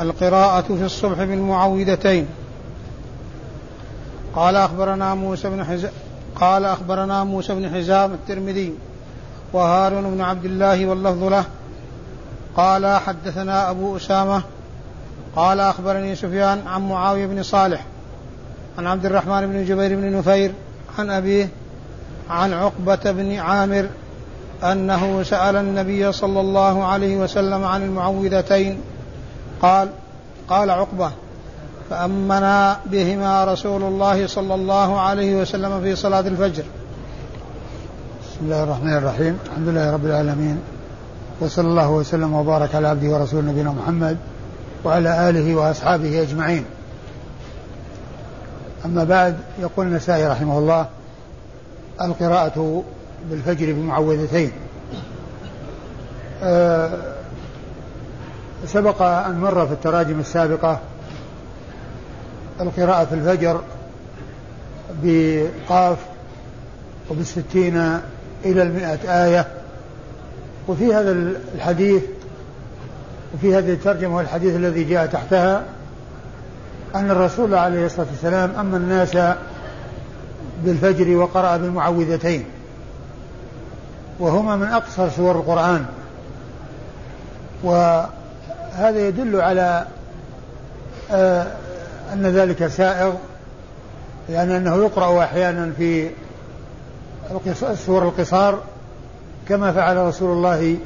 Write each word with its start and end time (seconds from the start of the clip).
القراءة 0.00 0.62
في 0.62 0.84
الصبح 0.84 1.18
بالمعوذتين. 1.18 2.26
قال 4.34 4.56
أخبرنا 4.56 5.14
موسى 5.14 5.50
بن 5.50 5.64
حزام 5.64 5.90
قال 6.34 6.64
أخبرنا 6.64 7.24
موسى 7.24 7.54
بن 7.54 7.74
حزام 7.74 8.12
الترمذي 8.12 8.74
وهارون 9.52 10.14
بن 10.14 10.20
عبد 10.20 10.44
الله 10.44 10.86
واللفظ 10.86 11.24
له. 11.24 11.44
قال 12.56 12.86
حدثنا 12.86 13.70
أبو 13.70 13.96
أسامة 13.96 14.42
قال 15.36 15.60
أخبرني 15.60 16.16
سفيان 16.16 16.62
عن 16.66 16.88
معاوية 16.88 17.26
بن 17.26 17.42
صالح 17.42 17.84
عن 18.78 18.86
عبد 18.86 19.06
الرحمن 19.06 19.46
بن 19.46 19.64
جبير 19.64 19.96
بن 19.96 20.16
نفير 20.16 20.52
عن 20.98 21.10
أبيه 21.10 21.48
عن 22.30 22.52
عقبة 22.52 23.10
بن 23.12 23.38
عامر 23.38 23.86
أنه 24.62 25.22
سأل 25.22 25.56
النبي 25.56 26.12
صلى 26.12 26.40
الله 26.40 26.84
عليه 26.84 27.16
وسلم 27.16 27.64
عن 27.64 27.82
المعوذتين. 27.82 28.78
قال 29.62 29.88
قال 30.48 30.70
عقبة 30.70 31.10
فأمنا 31.90 32.76
بهما 32.86 33.44
رسول 33.44 33.82
الله 33.82 34.26
صلى 34.26 34.54
الله 34.54 35.00
عليه 35.00 35.34
وسلم 35.34 35.80
في 35.80 35.96
صلاة 35.96 36.20
الفجر. 36.20 36.64
بسم 38.22 38.40
الله 38.42 38.62
الرحمن 38.62 38.96
الرحيم. 38.96 39.38
الحمد 39.46 39.68
لله 39.68 39.92
رب 39.92 40.06
العالمين. 40.06 40.58
وصلى 41.40 41.68
الله 41.68 41.90
وسلم 41.90 42.34
وبارك 42.34 42.74
على 42.74 42.88
عبده 42.88 43.08
ورسوله 43.08 43.50
نبينا 43.50 43.70
محمد 43.70 44.16
وعلى 44.84 45.30
آله 45.30 45.54
وأصحابه 45.54 46.22
أجمعين. 46.22 46.64
أما 48.84 49.04
بعد 49.04 49.36
يقول 49.60 49.86
النسائي 49.86 50.26
رحمه 50.28 50.58
الله 50.58 50.86
القراءة 52.00 52.82
بالفجر 53.30 53.72
بمعوذتين. 53.72 54.52
أه 56.42 56.90
سبق 58.66 59.02
أن 59.02 59.40
مر 59.40 59.66
في 59.66 59.72
التراجم 59.72 60.20
السابقة 60.20 60.80
القراءة 62.60 63.04
في 63.04 63.14
الفجر 63.14 63.60
بقاف 65.02 65.98
وبالستين 67.10 67.76
إلى 68.44 68.62
المئة 68.62 69.24
آية. 69.24 69.46
وفي 70.68 70.94
هذا 70.94 71.12
الحديث 71.54 72.02
وفي 73.34 73.54
هذه 73.54 73.72
الترجمة 73.72 74.16
والحديث 74.16 74.56
الذي 74.56 74.84
جاء 74.84 75.06
تحتها 75.06 75.62
أن 76.94 77.10
الرسول 77.10 77.54
عليه 77.54 77.86
الصلاة 77.86 78.06
والسلام 78.10 78.52
أما 78.58 78.76
الناس 78.76 79.18
بالفجر 80.64 81.16
وقرأ 81.16 81.56
بالمعوذتين 81.56 82.44
وهما 84.18 84.56
من 84.56 84.66
أقصر 84.66 85.10
سور 85.10 85.36
القرآن. 85.36 85.84
وهذا 88.72 89.08
يدل 89.08 89.40
على 89.40 89.86
آه 91.10 91.46
أن 92.12 92.26
ذلك 92.26 92.66
سائغ 92.66 93.12
يعني 94.30 94.56
أنه 94.56 94.76
يقرأ 94.76 95.24
أحيانا 95.24 95.72
في 95.78 96.10
السور 97.62 98.02
القصار 98.02 98.60
كما 99.48 99.72
فعل 99.72 99.96
رسول 99.96 100.36
الله 100.36 100.76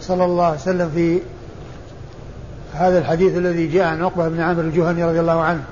صلى 0.00 0.24
الله 0.24 0.44
عليه 0.44 0.56
وسلم 0.56 0.90
في 0.94 1.20
هذا 2.74 2.98
الحديث 2.98 3.36
الذي 3.36 3.66
جاء 3.66 3.84
عن 3.84 4.02
عقبة 4.02 4.28
بن 4.28 4.40
عامر 4.40 4.60
الجهني 4.60 5.04
رضي 5.04 5.20
الله 5.20 5.40
عنه. 5.40 5.62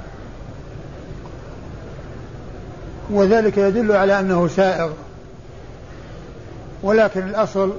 وذلك 3.11 3.59
يدل 3.59 3.93
على 3.93 4.21
أنه 4.21 4.49
سائغ. 4.49 4.91
ولكن 6.83 7.29
الأصل 7.29 7.73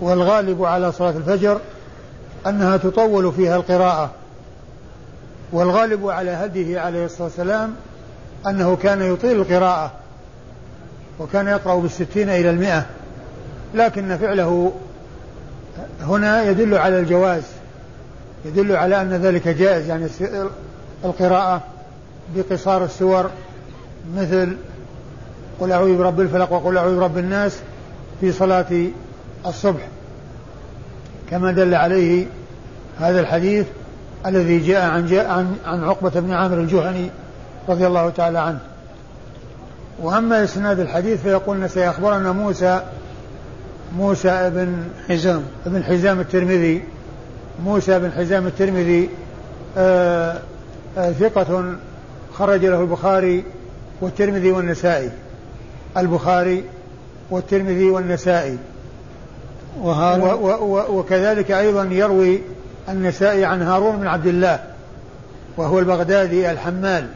والغالب 0.00 0.64
على 0.64 0.92
صلاة 0.92 1.10
الفجر 1.10 1.60
أنها 2.46 2.76
تطول 2.76 3.32
فيها 3.32 3.56
القراءة 3.56 4.10
والغالب 5.52 6.08
على 6.08 6.30
هديه 6.30 6.80
عليه 6.80 7.04
الصلاة 7.04 7.24
والسلام 7.24 7.74
أنه 8.46 8.76
كان 8.76 9.12
يطيل 9.12 9.40
القراءة 9.40 9.92
وكان 11.18 11.46
يقرأ 11.46 11.80
بالستين 11.80 12.28
إلى 12.28 12.50
المئة 12.50 12.86
لكن 13.74 14.16
فعله 14.16 14.72
هنا 16.00 16.44
يدل 16.44 16.74
على 16.74 16.98
الجواز 16.98 17.42
يدل 18.44 18.76
على 18.76 19.02
أن 19.02 19.10
ذلك 19.10 19.48
جائز 19.48 19.88
يعني 19.88 20.06
القراءة 21.04 21.62
بقصار 22.36 22.84
السور 22.84 23.30
مثل 24.16 24.56
قل 25.60 25.72
أعوذ 25.72 25.98
برب 25.98 26.20
الفلق 26.20 26.52
وقل 26.52 26.78
أعوذ 26.78 26.96
برب 26.96 27.18
الناس 27.18 27.60
في 28.20 28.32
صلاة 28.32 28.86
الصبح. 29.46 29.88
كما 31.30 31.52
دل 31.52 31.74
عليه 31.74 32.26
هذا 32.98 33.20
الحديث 33.20 33.66
الذي 34.26 34.58
جاء 34.58 34.90
عن 34.90 35.06
جاء 35.06 35.30
عن 35.30 35.56
عن 35.64 35.84
عقبة 35.84 36.20
بن 36.20 36.32
عامر 36.32 36.58
الجهني 36.60 37.10
رضي 37.68 37.86
الله 37.86 38.10
تعالى 38.10 38.38
عنه. 38.38 38.58
وأما 40.02 40.44
إسناد 40.44 40.80
الحديث 40.80 41.22
فيقول 41.22 41.70
سيخبرنا 41.70 42.32
موسى 42.32 42.82
موسى 43.96 44.50
بن 44.54 44.84
حزام 45.08 45.42
بن 45.66 45.84
حزام 45.84 46.20
الترمذي 46.20 46.82
موسى 47.64 47.98
بن 47.98 48.12
حزام 48.12 48.46
الترمذي 48.46 49.08
آآ 49.76 50.32
آه، 50.32 50.40
آآ 50.98 51.08
آه، 51.08 51.12
ثقة 51.12 51.74
خرج 52.34 52.66
له 52.66 52.80
البخاري 52.80 53.44
والترمذي 54.00 54.50
والنسائي 54.50 55.10
البخاري 55.96 56.64
والترمذي 57.30 57.90
والنسائي 57.90 58.58
وكذلك 60.90 61.50
أيضا 61.50 61.84
يروي 61.84 62.40
النسائي 62.88 63.44
عن 63.44 63.62
هارون 63.62 63.96
بن 63.96 64.06
عبد 64.06 64.26
الله 64.26 64.60
وهو 65.56 65.78
البغدادي 65.78 66.50
الحمال 66.50 67.06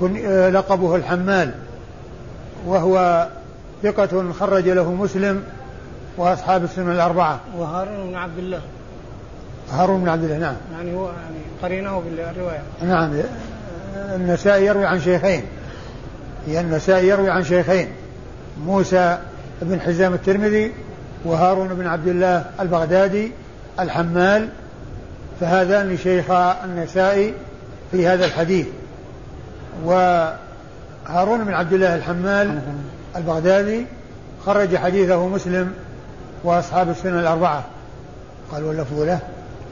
كن 0.00 0.16
آه، 0.26 0.50
لقبه 0.50 0.96
الحمال 0.96 1.50
وهو 2.66 3.28
ثقة 3.82 4.32
خرج 4.32 4.68
له 4.68 4.92
مسلم 4.92 5.42
وأصحاب 6.16 6.64
السنة 6.64 6.92
الأربعة. 6.92 7.40
وهارون 7.58 8.06
بن 8.06 8.16
عبد 8.16 8.38
الله. 8.38 8.60
هارون 9.72 10.00
بن 10.00 10.08
عبد 10.08 10.24
الله 10.24 10.38
نعم. 10.38 10.56
يعني 10.72 10.96
هو 10.96 11.06
يعني 11.06 11.38
قرينه 11.62 12.00
بالرواية 12.00 12.62
نعم. 12.82 13.12
النسائي 13.96 14.66
يروي 14.66 14.86
عن 14.86 15.00
شيخين. 15.00 15.42
النسائي 16.48 17.08
يروي 17.08 17.30
عن 17.30 17.44
شيخين 17.44 17.88
موسى 18.66 19.18
بن 19.62 19.80
حزام 19.80 20.14
الترمذي 20.14 20.72
وهارون 21.24 21.68
بن 21.68 21.86
عبد 21.86 22.08
الله 22.08 22.44
البغدادي 22.60 23.32
الحمال 23.80 24.48
فهذان 25.40 25.96
شيخ 25.96 26.30
النسائي 26.64 27.34
في 27.90 28.06
هذا 28.06 28.24
الحديث. 28.24 28.66
وهارون 29.84 31.44
بن 31.44 31.54
عبد 31.54 31.72
الله 31.72 31.94
الحمال 31.94 32.60
البغدادي 33.16 33.86
خرج 34.46 34.76
حديثه 34.76 35.28
مسلم 35.28 35.72
وأصحاب 36.44 36.90
السنة 36.90 37.20
الأربعة. 37.20 37.64
قال 38.52 38.64
واللفظ 38.64 39.00
له. 39.00 39.20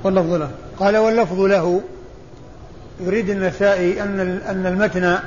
واللفظ 0.05 0.33
له. 0.33 0.51
قال 0.79 0.97
واللفظ 0.97 1.41
له. 1.41 1.81
يريد 3.01 3.31
النسائي 3.31 4.03
أن 4.03 4.41
أن 4.49 4.67
المتن 4.67 5.19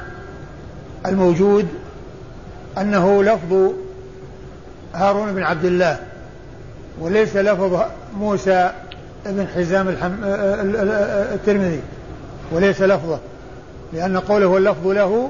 الموجود 1.06 1.68
أنه 2.78 3.24
لفظ 3.24 3.72
هارون 4.94 5.36
بن 5.36 5.44
عبد 5.44 5.66
الله. 5.66 6.00
وليس 7.02 7.36
لفظ 7.36 7.82
موسى 8.18 8.72
بن 9.26 9.48
حزام 9.56 9.88
الحم... 9.88 10.12
الترمذي. 11.34 11.82
وليس 12.52 12.82
لفظه. 12.82 13.20
لأن 13.94 14.18
قوله 14.18 14.48
واللفظ 14.48 14.88
له 14.88 15.30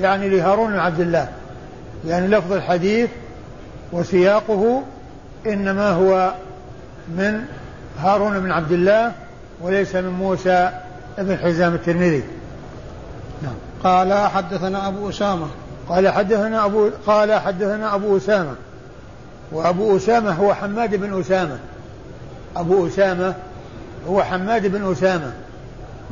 يعني 0.00 0.28
لهارون 0.28 0.72
بن 0.72 0.78
عبد 0.78 1.00
الله. 1.00 1.28
يعني 2.06 2.26
لفظ 2.26 2.52
الحديث 2.52 3.10
وسياقه 3.92 4.82
إنما 5.46 5.90
هو 5.90 6.32
من 7.08 7.40
هارون 7.98 8.40
بن 8.40 8.52
عبد 8.52 8.72
الله 8.72 9.12
وليس 9.60 9.94
من 9.94 10.10
موسى 10.10 10.70
بن 11.18 11.36
حزام 11.36 11.74
الترمذي. 11.74 12.22
نعم. 13.42 13.54
قال 13.84 14.12
حدثنا 14.12 14.88
أبو 14.88 15.08
أسامة. 15.10 15.46
قال 15.88 16.08
حدثنا 16.08 16.64
أبو 16.64 16.90
قال 17.06 17.32
حدثنا 17.32 17.94
أبو 17.94 18.16
أسامة. 18.16 18.54
وأبو 19.52 19.96
أسامة 19.96 20.30
هو 20.32 20.54
حماد 20.54 20.94
بن 20.94 21.20
أسامة. 21.20 21.58
أبو 22.56 22.86
أسامة 22.86 23.34
هو 24.08 24.22
حماد 24.22 24.66
بن 24.66 24.92
أسامة 24.92 25.32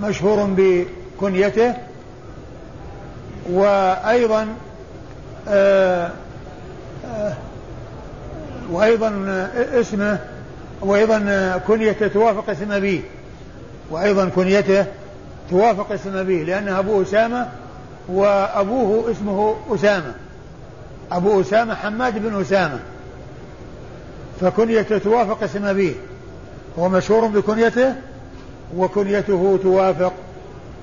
مشهور 0.02 0.54
بكنيته. 0.56 1.74
وأيضا 3.50 4.46
آه، 5.48 6.10
آه، 7.06 7.34
وأيضا 8.70 9.12
اسمه 9.74 10.18
وأيضا 10.80 11.58
كنيته 11.68 12.08
توافق 12.08 12.50
اسم 12.50 12.72
أبيه. 12.72 13.00
وأيضا 13.90 14.28
كنيته 14.28 14.86
توافق 15.50 15.92
اسم 15.92 16.16
أبيه 16.16 16.44
لأن 16.44 16.68
أبو 16.68 17.02
أسامة 17.02 17.48
وأبوه 18.08 19.10
اسمه 19.10 19.56
أسامة. 19.70 20.14
أبو 21.12 21.40
أسامة 21.40 21.74
حماد 21.74 22.18
بن 22.18 22.40
أسامة. 22.40 22.78
فكنيته 24.40 24.98
توافق 24.98 25.42
اسم 25.42 25.64
أبيه. 25.64 25.94
هو 26.78 26.88
مشهور 26.88 27.26
بكنيته 27.26 27.94
وكنيته 28.76 29.58
توافق 29.62 30.12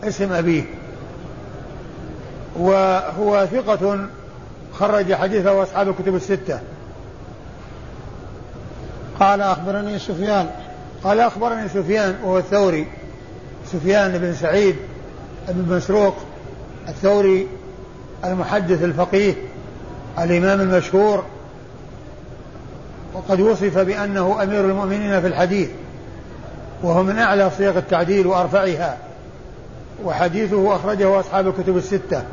اسم 0.04 0.34
أبيه. 0.34 0.64
وهو 2.60 3.48
ثقة 3.52 4.08
خرج 4.74 5.14
حديثه 5.14 5.64
أصحاب 5.64 5.90
الكتب 5.90 6.16
الستة. 6.16 6.60
قال 9.20 9.42
أخبرني 9.42 10.00
سفيان. 10.00 10.50
قال 11.04 11.20
أخبرني 11.20 11.70
سفيان 11.70 12.16
وهو 12.24 12.38
الثوري. 12.38 12.88
سفيان 13.72 14.18
بن 14.18 14.34
سعيد 14.34 14.76
بن 15.48 15.76
مسروق 15.76 16.16
الثوري 16.88 17.48
المحدث 18.26 18.84
الفقيه 18.84 19.34
الإمام 20.20 20.62
المشهور 20.62 21.24
وقد 23.14 23.42
وصف 23.42 23.78
بأنه 23.78 24.44
أمير 24.44 24.66
المؤمنين 24.66 25.22
في 25.22 25.28
الحديث 25.28 25.70
وهو 26.84 27.04
من 27.04 27.20
أعلى 27.20 27.50
صيغ 27.58 27.78
التعديل 27.78 28.28
وأرفعها 28.28 28.98
وحديثه 30.04 30.76
أخرجه 30.76 31.20
أصحاب 31.20 31.48
الكتب 31.48 31.78
الستة. 31.78 32.24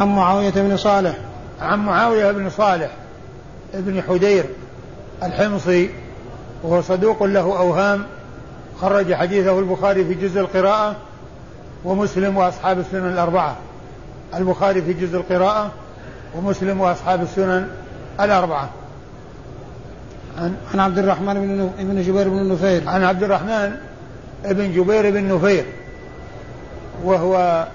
عن 0.00 0.08
معاوية 0.08 0.50
بن 0.50 0.76
صالح. 0.76 1.16
عن 1.60 1.78
معاوية 1.78 2.32
بن 2.32 2.50
صالح 2.50 2.90
ابن 3.74 4.02
حدير 4.02 4.44
الحمصي 5.22 5.90
وهو 6.62 6.82
صدوق 6.82 7.22
له 7.22 7.40
أوهام 7.40 8.06
خرج 8.80 9.14
حديثه 9.14 9.58
البخاري 9.58 10.04
في 10.04 10.14
جزء 10.14 10.40
القراءة 10.40 10.96
ومسلم 11.84 12.36
وأصحاب 12.36 12.78
السنن 12.78 13.12
الأربعة. 13.12 13.56
البخاري 14.34 14.82
في 14.82 14.92
جزء 14.92 15.16
القراءة 15.16 15.70
ومسلم 16.36 16.80
وأصحاب 16.80 17.22
السنن 17.22 17.68
الأربعة. 18.20 18.70
عن 20.38 20.54
عن 20.74 20.80
عبد 20.80 20.98
الرحمن 20.98 21.34
بن 21.34 21.70
بن 21.84 22.02
جبير 22.02 22.28
بن 22.28 22.52
نفير. 22.52 22.88
عن 22.88 23.04
عبد 23.04 23.22
الرحمن 23.22 23.76
بن 24.44 24.72
جبير 24.72 25.10
بن 25.10 25.34
نفير. 25.34 25.64
وهو 27.04 27.66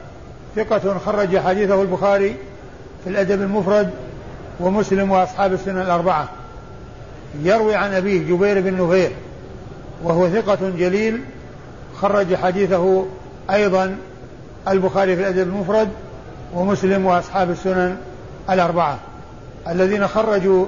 ثقة 0.55 0.97
خرج 0.97 1.37
حديثه 1.37 1.81
البخاري 1.81 2.35
في 3.03 3.09
الأدب 3.09 3.41
المفرد 3.41 3.89
ومسلم 4.59 5.11
وأصحاب 5.11 5.53
السنن 5.53 5.81
الأربعة. 5.81 6.29
يروي 7.41 7.75
عن 7.75 7.93
أبيه 7.93 8.19
جبير 8.19 8.61
بن 8.61 8.83
نفير. 8.83 9.11
وهو 10.03 10.29
ثقة 10.29 10.69
جليل 10.77 11.21
خرج 12.01 12.35
حديثه 12.35 13.05
أيضا 13.49 13.95
البخاري 14.67 15.15
في 15.15 15.21
الأدب 15.21 15.47
المفرد 15.47 15.89
ومسلم 16.53 17.05
وأصحاب 17.05 17.49
السنن 17.49 17.97
الأربعة. 18.49 18.99
الذين 19.67 20.07
خرجوا 20.07 20.65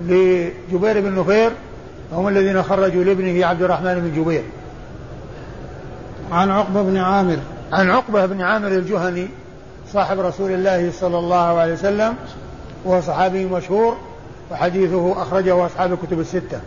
لجبير 0.00 1.00
بن 1.00 1.20
نفير 1.20 1.52
هم 2.12 2.28
الذين 2.28 2.62
خرجوا 2.62 3.04
لابنه 3.04 3.46
عبد 3.46 3.62
الرحمن 3.62 3.94
بن 3.94 4.22
جبير. 4.22 4.42
عن 6.32 6.50
عقبة 6.50 6.82
بن 6.82 6.96
عامر. 6.96 7.38
عن 7.72 7.90
عقبة 7.90 8.26
بن 8.26 8.40
عامر 8.42 8.68
الجهني 8.68 9.28
صاحب 9.92 10.20
رسول 10.20 10.50
الله 10.50 10.92
صلى 11.00 11.18
الله 11.18 11.58
عليه 11.58 11.72
وسلم 11.72 12.14
وهو 12.84 13.00
صحابي 13.00 13.44
مشهور 13.44 13.96
وحديثه 14.50 15.22
أخرجه 15.22 15.66
أصحاب 15.66 15.92
الكتب 15.92 16.20
الستة. 16.20 16.60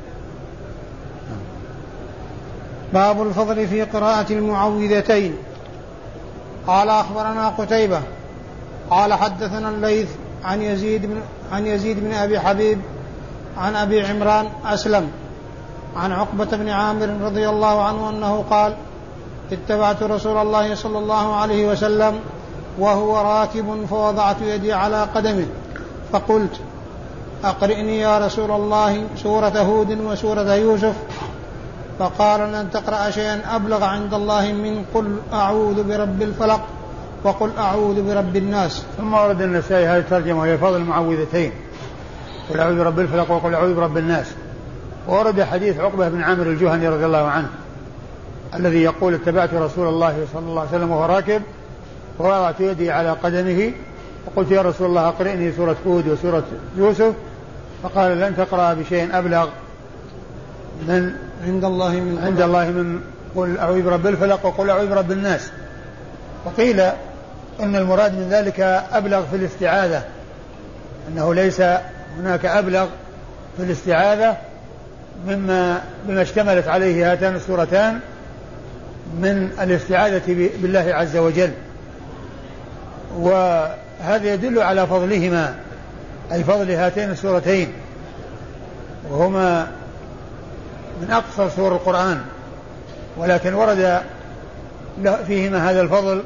باب 2.94 3.28
الفضل 3.28 3.68
في 3.68 3.82
قراءة 3.82 4.34
المعوذتين. 4.34 5.36
قال 6.68 6.90
أخبرنا 6.90 7.50
قتيبة 7.50 8.02
قال 8.90 9.14
حدثنا 9.14 9.70
الليث 9.70 10.08
عن 10.46 10.62
يزيد 10.62 11.06
بن 11.06 11.22
عن 11.52 11.68
يزيد 11.68 12.00
بن 12.00 12.14
أبي 12.14 12.40
حبيب 12.40 12.80
عن 13.58 13.76
أبي 13.76 14.02
عمران 14.02 14.48
أسلم 14.66 15.12
عن 15.96 16.12
عقبة 16.12 16.46
بن 16.46 16.70
عامر 16.70 17.10
رضي 17.22 17.50
الله 17.50 17.82
عنه 17.82 18.10
أنه 18.10 18.44
قال 18.50 18.76
اتبعت 19.52 20.04
رسول 20.04 20.38
الله 20.38 20.76
صلى 20.76 20.98
الله 20.98 21.36
عليه 21.36 21.66
وسلم 21.72 22.20
وهو 22.80 23.18
راكب 23.18 23.86
فوضعت 23.90 24.42
يدي 24.42 24.74
على 24.74 25.04
قدمه 25.16 25.46
فقلت 26.12 26.60
أقرئني 27.44 28.00
يا 28.00 28.18
رسول 28.18 28.52
الله 28.52 29.08
سورة 29.24 29.60
هود 29.60 29.92
وسورة 29.92 30.54
يوسف؟ 30.54 30.96
فقال 32.00 32.40
لن 32.52 32.70
تقرأ 32.72 33.10
شيئا 33.10 33.56
أبلغ 33.56 33.84
عند 33.84 34.14
الله 34.14 34.54
من 34.54 34.86
قل 34.94 35.18
أعوذ 35.34 35.84
برب 35.84 36.22
الفلق. 36.22 36.62
وقل 37.26 37.52
أعوذ 37.58 38.02
برب 38.08 38.36
الناس. 38.36 38.84
ثم 38.98 39.14
ورد 39.14 39.42
النسائي 39.42 39.86
هذه 39.86 39.98
الترجمة 39.98 40.40
وهي 40.40 40.58
فضل 40.58 40.76
المعوذتين. 40.76 41.52
قل 42.50 42.60
أعوذ 42.60 42.78
برب 42.78 43.00
الفلق 43.00 43.32
وقل 43.32 43.54
أعوذ 43.54 43.76
برب 43.76 43.98
الناس. 43.98 44.32
ورد 45.08 45.44
حديث 45.44 45.80
عقبة 45.80 46.10
بن 46.10 46.22
عامر 46.22 46.44
الجهني 46.44 46.88
رضي 46.88 47.06
الله 47.06 47.28
عنه 47.28 47.50
الذي 48.54 48.82
يقول 48.82 49.14
اتبعت 49.14 49.54
رسول 49.54 49.88
الله 49.88 50.26
صلى 50.34 50.46
الله 50.46 50.62
عليه 50.62 50.70
وسلم 50.70 50.92
وهو 50.92 51.06
راكب 51.06 51.42
ووضعت 52.20 52.60
يدي 52.60 52.92
على 52.92 53.10
قدمه 53.10 53.72
وقلت 54.26 54.52
يا 54.52 54.62
رسول 54.62 54.88
الله 54.88 55.08
أقرئني 55.08 55.52
سورة 55.52 55.76
هود 55.88 56.08
وسورة 56.08 56.44
يوسف. 56.78 57.14
فقال 57.84 58.20
لن 58.20 58.36
تقرأ 58.38 58.74
بشيء 58.74 59.18
أبلغ 59.18 59.48
من 60.88 61.16
عند 61.44 61.66
الله 61.66 61.92
من 61.92 62.20
عند 62.24 62.42
الله 62.42 62.66
من 62.70 63.00
قل 63.36 63.58
أعوذ 63.58 63.84
برب 63.84 64.08
الفلق 64.08 64.46
وقل 64.46 64.70
أعوذ 64.70 64.90
برب 64.90 65.12
الناس. 65.12 65.52
وقيل 66.46 66.82
إن 67.60 67.76
المراد 67.76 68.14
من 68.14 68.30
ذلك 68.30 68.60
أبلغ 68.94 69.26
في 69.26 69.36
الاستعاذة 69.36 70.04
أنه 71.08 71.34
ليس 71.34 71.62
هناك 72.20 72.46
أبلغ 72.46 72.88
في 73.58 73.64
الاستعاذة 73.64 74.38
مما 75.28 75.82
بما 76.08 76.22
اشتملت 76.22 76.68
عليه 76.68 77.12
هاتان 77.12 77.36
السورتان 77.36 78.00
من 79.20 79.50
الاستعاذة 79.62 80.50
بالله 80.62 80.94
عز 80.94 81.18
وجل. 81.18 81.52
وهذا 83.18 84.34
يدل 84.34 84.60
على 84.60 84.88
فضلهما 84.88 85.56
أي 86.32 86.44
فضل 86.44 86.72
هاتين 86.72 87.12
السورتين. 87.12 87.74
وهما 89.10 89.68
من 91.02 91.12
أقصر 91.12 91.50
سور 91.50 91.72
القرآن 91.72 92.22
ولكن 93.18 93.54
ورد 93.54 94.02
فيهما 95.28 95.72
هذا 95.72 95.82
الفضل 95.82 96.24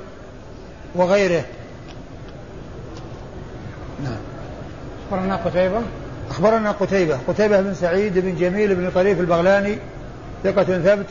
وغيره. 0.95 1.44
نعم. 4.03 4.18
أخبرنا 5.12 5.36
قتيبة. 5.36 5.81
أخبرنا 6.30 6.71
قتيبة. 6.71 7.18
قتيبة 7.27 7.62
بن 7.62 7.74
سعيد 7.74 8.19
بن 8.19 8.36
جميل 8.36 8.75
بن 8.75 8.91
طريف 8.95 9.19
البغلاني 9.19 9.77
ثقة 10.44 10.63
ثبت 10.63 11.06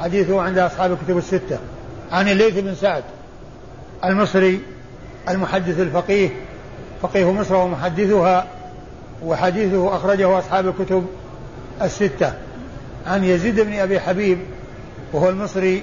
حديثه 0.00 0.42
عند 0.42 0.58
أصحاب 0.58 0.92
الكتب 0.92 1.18
الستة. 1.18 1.58
عن 2.12 2.28
الليث 2.28 2.58
بن 2.58 2.74
سعد 2.74 3.04
المصري 4.04 4.60
المحدث 5.28 5.80
الفقيه. 5.80 6.30
فقيه 7.02 7.32
مصر 7.32 7.54
ومحدثها 7.54 8.46
وحديثه 9.24 9.96
أخرجه 9.96 10.38
أصحاب 10.38 10.68
الكتب 10.68 11.06
الستة. 11.82 12.32
عن 13.06 13.24
يزيد 13.24 13.60
بن 13.60 13.72
أبي 13.72 14.00
حبيب 14.00 14.38
وهو 15.12 15.28
المصري 15.28 15.82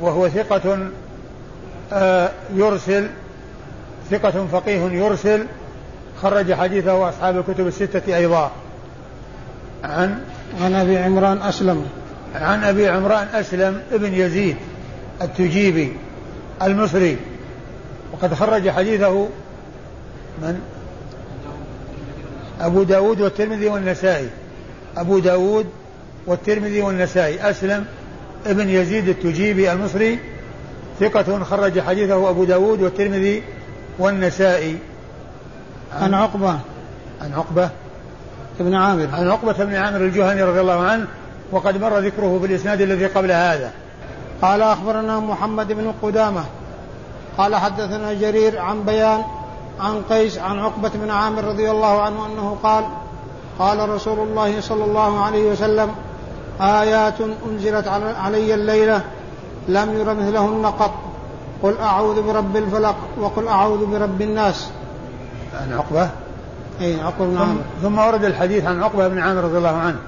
وهو 0.00 0.28
ثقة 0.28 0.90
يرسل 2.54 3.08
ثقة 4.10 4.46
فقيه 4.52 4.80
يرسل 4.80 5.46
خرج 6.22 6.52
حديثه 6.52 7.08
أصحاب 7.08 7.38
الكتب 7.38 7.66
الستة 7.66 8.16
أيضا. 8.16 8.50
عن؟ 9.84 10.20
عن 10.60 10.74
أبي 10.74 10.98
عمران 10.98 11.42
أسلم. 11.42 11.86
عن 12.34 12.64
أبي 12.64 12.88
عمران 12.88 13.26
أسلم 13.34 13.82
ابن 13.92 14.14
يزيد 14.14 14.56
التجيبي 15.22 15.92
المصري. 16.62 17.16
وقد 18.12 18.34
خرج 18.34 18.70
حديثه 18.70 19.28
من؟ 20.42 20.60
أبو 22.60 22.82
داود 22.82 23.20
والترمذي 23.20 23.66
والنسائي. 23.66 24.28
أبو 24.96 25.18
داود 25.18 25.66
والترمذي 26.26 26.80
والنسائي. 26.80 27.50
أسلم 27.50 27.84
ابن 28.46 28.68
يزيد 28.68 29.08
التجيبي 29.08 29.72
المصري. 29.72 30.18
ثقة 31.02 31.44
خرج 31.44 31.80
حديثه 31.80 32.30
أبو 32.30 32.44
داود 32.44 32.82
والترمذي 32.82 33.42
والنسائي. 33.98 34.78
عن, 35.92 36.02
عن 36.02 36.14
عقبة. 36.14 36.58
عن 37.22 37.32
عقبة. 37.34 37.70
بن 38.60 38.74
عامر. 38.74 39.08
عن 39.12 39.30
عقبة 39.30 39.64
بن 39.64 39.74
عامر 39.74 40.00
الجهني 40.00 40.42
رضي 40.42 40.60
الله 40.60 40.80
عنه 40.80 41.06
وقد 41.52 41.80
مر 41.80 41.98
ذكره 41.98 42.38
في 42.38 42.46
الإسناد 42.46 42.80
الذي 42.80 43.06
قبل 43.06 43.32
هذا. 43.32 43.72
قال 44.42 44.62
أخبرنا 44.62 45.20
محمد 45.20 45.72
بن 45.72 45.92
قدامة. 46.02 46.44
قال 47.38 47.56
حدثنا 47.56 48.12
جرير 48.12 48.58
عن 48.58 48.82
بيان 48.82 49.22
عن 49.80 50.02
قيس 50.10 50.38
عن 50.38 50.58
عقبة 50.58 50.90
بن 50.94 51.10
عامر 51.10 51.44
رضي 51.44 51.70
الله 51.70 52.02
عنه 52.02 52.26
أنه 52.26 52.56
قال 52.62 52.84
قال 53.58 53.88
رسول 53.88 54.18
الله 54.18 54.60
صلى 54.60 54.84
الله 54.84 55.24
عليه 55.24 55.52
وسلم 55.52 55.90
آيات 56.60 57.14
أنزلت 57.50 57.88
علي 58.18 58.54
الليلة 58.54 59.02
لم 59.68 59.98
ير 59.98 60.14
مثلهن 60.14 60.66
قط. 60.66 60.94
قل 61.62 61.78
أعوذ 61.78 62.22
برب 62.22 62.56
الفلق 62.56 62.96
وقل 63.18 63.48
أعوذ 63.48 63.86
برب 63.86 64.22
الناس. 64.22 64.70
عن 65.60 65.72
عقبة؟ 65.72 66.08
أي 66.80 67.00
عقبة 67.00 67.26
بن 67.26 67.36
عامر. 67.36 67.60
ثم 67.82 67.98
ورد 67.98 68.24
الحديث 68.24 68.64
عن 68.64 68.82
عقبة 68.82 69.08
بن 69.08 69.18
عامر 69.18 69.44
رضي 69.44 69.58
الله 69.58 69.76
عنه. 69.76 69.98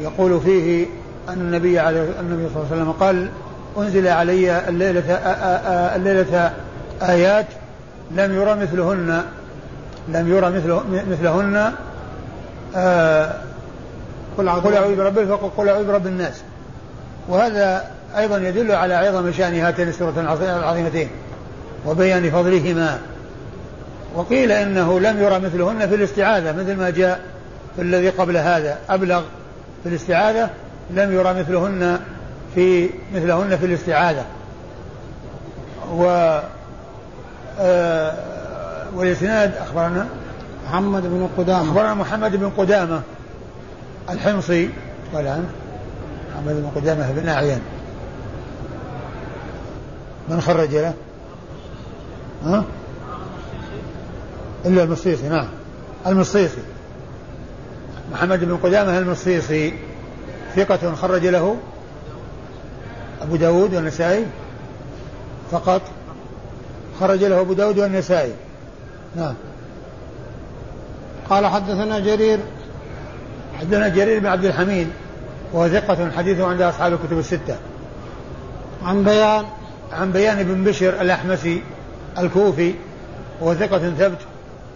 يقول 0.00 0.40
فيه 0.40 0.86
أن 1.28 1.34
النبي 1.34 1.78
عليه 1.78 2.20
النبي 2.20 2.48
صلى 2.48 2.62
الله 2.62 2.66
عليه 2.70 2.82
وسلم 2.82 2.92
قال 2.92 3.28
أنزل 3.78 4.08
علي 4.08 4.68
الليلة 4.68 5.14
الليلة 5.96 6.52
آيات 7.02 7.46
لم 8.10 8.34
يرى 8.34 8.54
مثلهن 8.54 9.24
لم 10.08 10.28
يرى 10.28 10.50
مثل 10.50 10.80
مثلهن 11.10 11.72
قل 14.38 14.48
أعوذ 14.48 14.96
برب 14.96 15.18
الفلق 15.18 15.52
قل 15.56 15.68
أعوذ 15.68 15.86
برب 15.86 16.06
الناس. 16.06 16.42
وهذا 17.28 17.84
أيضا 18.16 18.38
يدل 18.38 18.72
على 18.72 18.94
عظم 18.94 19.32
شأن 19.32 19.54
هاتين 19.54 19.88
السورتين 19.88 20.24
العظيمتين 20.24 21.08
وبيان 21.86 22.30
فضلهما. 22.30 22.98
وقيل 24.14 24.52
إنه 24.52 25.00
لم 25.00 25.22
يرى 25.22 25.38
مثلهن 25.38 25.88
في 25.88 25.94
الاستعاذة 25.94 26.52
مثل 26.52 26.76
ما 26.76 26.90
جاء 26.90 27.20
في 27.76 27.82
الذي 27.82 28.08
قبل 28.08 28.36
هذا. 28.36 28.78
أبلغ 28.88 29.22
في 29.82 29.88
الاستعاذة 29.88 30.50
لم 30.90 31.12
يرى 31.12 31.34
مثلهن 31.34 31.98
في 32.54 32.90
مثلهن 33.14 33.56
في 33.56 33.66
الاستعاذة. 33.66 34.24
و 35.92 36.38
آه 37.60 38.14
والإسناد 38.94 39.52
أخبرنا؟ 39.56 40.06
محمد 40.66 41.02
بن 41.02 41.28
قدامة. 41.38 41.62
أخبرنا 41.62 41.94
محمد 41.94 42.36
بن 42.36 42.50
قدامة 42.50 43.00
الحمصي 44.10 44.70
والآن 45.12 45.46
محمد 46.32 46.54
بن 46.54 46.70
قدامة 46.74 47.12
بن 47.12 47.28
أعين 47.28 47.60
من 50.28 50.40
خرج 50.40 50.74
له؟ 50.74 50.94
ها؟ 52.44 52.64
إلا 54.66 54.82
المصيصي 54.82 55.28
نعم. 55.28 55.48
المصيصي. 56.06 56.62
محمد 58.12 58.44
بن 58.44 58.56
قدامة 58.56 58.98
المصيصي 58.98 59.74
ثقة 60.56 60.94
خرج 60.94 61.26
له؟ 61.26 61.56
أبو 63.22 63.36
داود 63.36 63.74
والنسائي؟ 63.74 64.26
فقط. 65.50 65.82
خرج 67.00 67.24
له 67.24 67.40
أبو 67.40 67.52
داود 67.52 67.78
والنسائي. 67.78 68.32
نعم. 69.16 69.34
قال 71.30 71.46
حدثنا 71.46 71.98
جرير. 71.98 72.38
حدثنا 73.60 73.88
جرير 73.88 74.20
بن 74.20 74.26
عبد 74.26 74.44
الحميد. 74.44 74.88
وهو 75.52 75.68
ثقة 75.68 76.10
حديثه 76.10 76.46
عند 76.46 76.62
أصحاب 76.62 76.92
الكتب 76.92 77.18
الستة. 77.18 77.56
عن 78.84 79.04
بيان 79.04 79.44
عن 79.92 80.12
بيان 80.12 80.42
بن 80.42 80.64
بشر 80.64 81.00
الأحمسي 81.00 81.62
الكوفي 82.18 82.74
وهو 83.40 83.54
ثقة 83.54 83.90
ثبت 83.98 84.18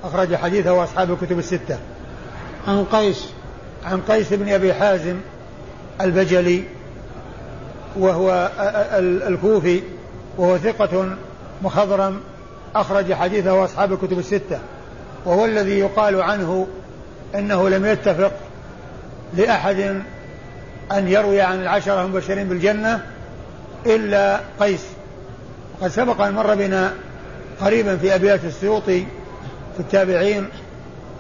أخرج 0.05 0.35
حديثه 0.35 0.85
أصحاب 0.85 1.11
الكتب 1.11 1.39
الستة. 1.39 1.79
عن 2.69 2.85
قيس 2.85 3.29
عن 3.85 4.01
قيس 4.01 4.33
بن 4.33 4.49
أبي 4.53 4.75
حازم 4.75 5.17
البجلي 6.01 6.65
وهو 7.97 8.51
الكوفي 9.29 9.83
وهو 10.39 10.59
ثقة 10.59 11.17
مخضرم 11.63 12.21
أخرج 12.75 13.13
حديثه 13.13 13.65
أصحاب 13.65 13.93
الكتب 13.93 14.19
الستة. 14.19 14.59
وهو 15.25 15.45
الذي 15.45 15.79
يقال 15.79 16.23
عنه 16.23 16.67
إنه 17.35 17.69
لم 17.69 17.87
يتفق 17.87 18.33
لأحد 19.37 20.03
أن 20.93 21.09
يروي 21.09 21.41
عن 21.41 21.61
العشرة 21.61 22.03
المبشرين 22.03 22.49
بالجنة 22.49 23.03
إلا 23.87 24.41
قيس. 24.61 24.98
وقد 25.81 25.91
سبق 25.91 26.21
أن 26.21 26.35
مر 26.35 26.55
بنا 26.55 26.93
قريبا 27.61 27.97
في 27.97 28.15
أبيات 28.15 28.45
السيوطي 28.45 29.07
في 29.75 29.81
التابعين 29.81 30.49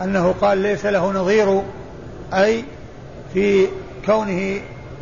أنه 0.02 0.34
قال 0.40 0.58
ليس 0.58 0.86
له 0.86 1.12
نظير 1.12 1.62
أي 2.34 2.64
في 3.34 3.66
كونه 4.06 4.60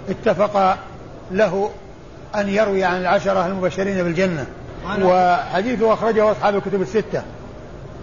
اتفق 0.08 0.78
له 1.30 1.70
أن 2.34 2.48
يروي 2.48 2.84
عن 2.84 3.00
العشرة 3.00 3.46
المبشرين 3.46 4.04
بالجنة. 4.04 4.46
وحديثه 5.02 5.92
أخرجه 5.92 6.32
أصحاب 6.32 6.56
الكتب 6.56 6.82
الستة. 6.82 7.22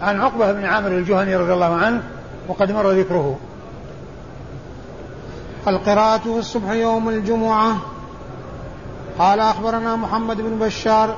عن 0.02 0.20
عقبة 0.20 0.52
بن 0.52 0.64
عامر 0.64 0.88
الجهني 0.88 1.36
رضي 1.36 1.52
الله 1.52 1.74
عنه 1.74 2.02
وقد 2.48 2.72
مر 2.72 2.90
ذكره. 2.90 3.38
القراءة 5.68 6.18
في 6.18 6.38
الصبح 6.38 6.70
يوم 6.70 7.08
الجمعة. 7.08 7.76
قال 9.18 9.40
أخبرنا 9.40 9.96
محمد 9.96 10.36
بن 10.36 10.58
بشار 10.58 11.16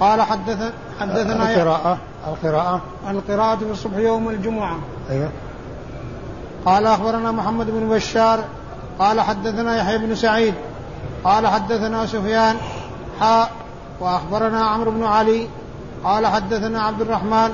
قال 0.00 0.22
حدث 0.22 0.72
حدثنا 1.00 1.54
القراءة. 1.54 1.98
القراءة. 2.26 2.80
القراءة 3.10 3.56
في 3.56 3.70
الصبح 3.70 3.96
يوم 3.96 4.28
الجمعة. 4.28 4.76
أيوه. 5.10 5.30
قال 6.66 6.86
أخبرنا 6.86 7.32
محمد 7.32 7.70
بن 7.70 7.88
بشار 7.88 8.44
قال 8.98 9.20
حدثنا 9.20 9.76
يحيى 9.76 9.98
بن 9.98 10.14
سعيد 10.14 10.54
قال 11.24 11.46
حدثنا 11.46 12.06
سفيان 12.06 12.56
حاء 13.20 13.50
وأخبرنا 14.00 14.64
عمرو 14.64 14.90
بن 14.90 15.04
علي 15.04 15.48
قال 16.04 16.26
حدثنا 16.26 16.82
عبد 16.82 17.00
الرحمن 17.00 17.50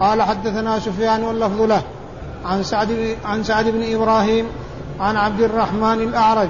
قال 0.00 0.22
حدثنا 0.22 0.78
سفيان 0.78 1.22
واللفظ 1.22 1.62
له 1.62 1.82
عن 2.44 2.62
سعد 2.62 3.16
عن 3.24 3.44
سعد 3.44 3.68
بن 3.68 3.94
إبراهيم 3.94 4.46
عن 5.00 5.16
عبد 5.16 5.40
الرحمن 5.40 6.00
الأعرج 6.02 6.48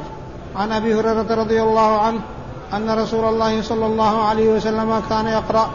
عن 0.57 0.73
أبي 0.73 0.95
هريرة 0.95 1.35
رضي 1.35 1.62
الله 1.62 2.00
عنه 2.00 2.21
أن 2.73 2.90
رسول 2.90 3.25
الله 3.25 3.62
صلى 3.62 3.87
الله 3.87 4.25
عليه 4.25 4.49
وسلم 4.49 5.02
كان 5.09 5.26
يقرأ 5.26 5.71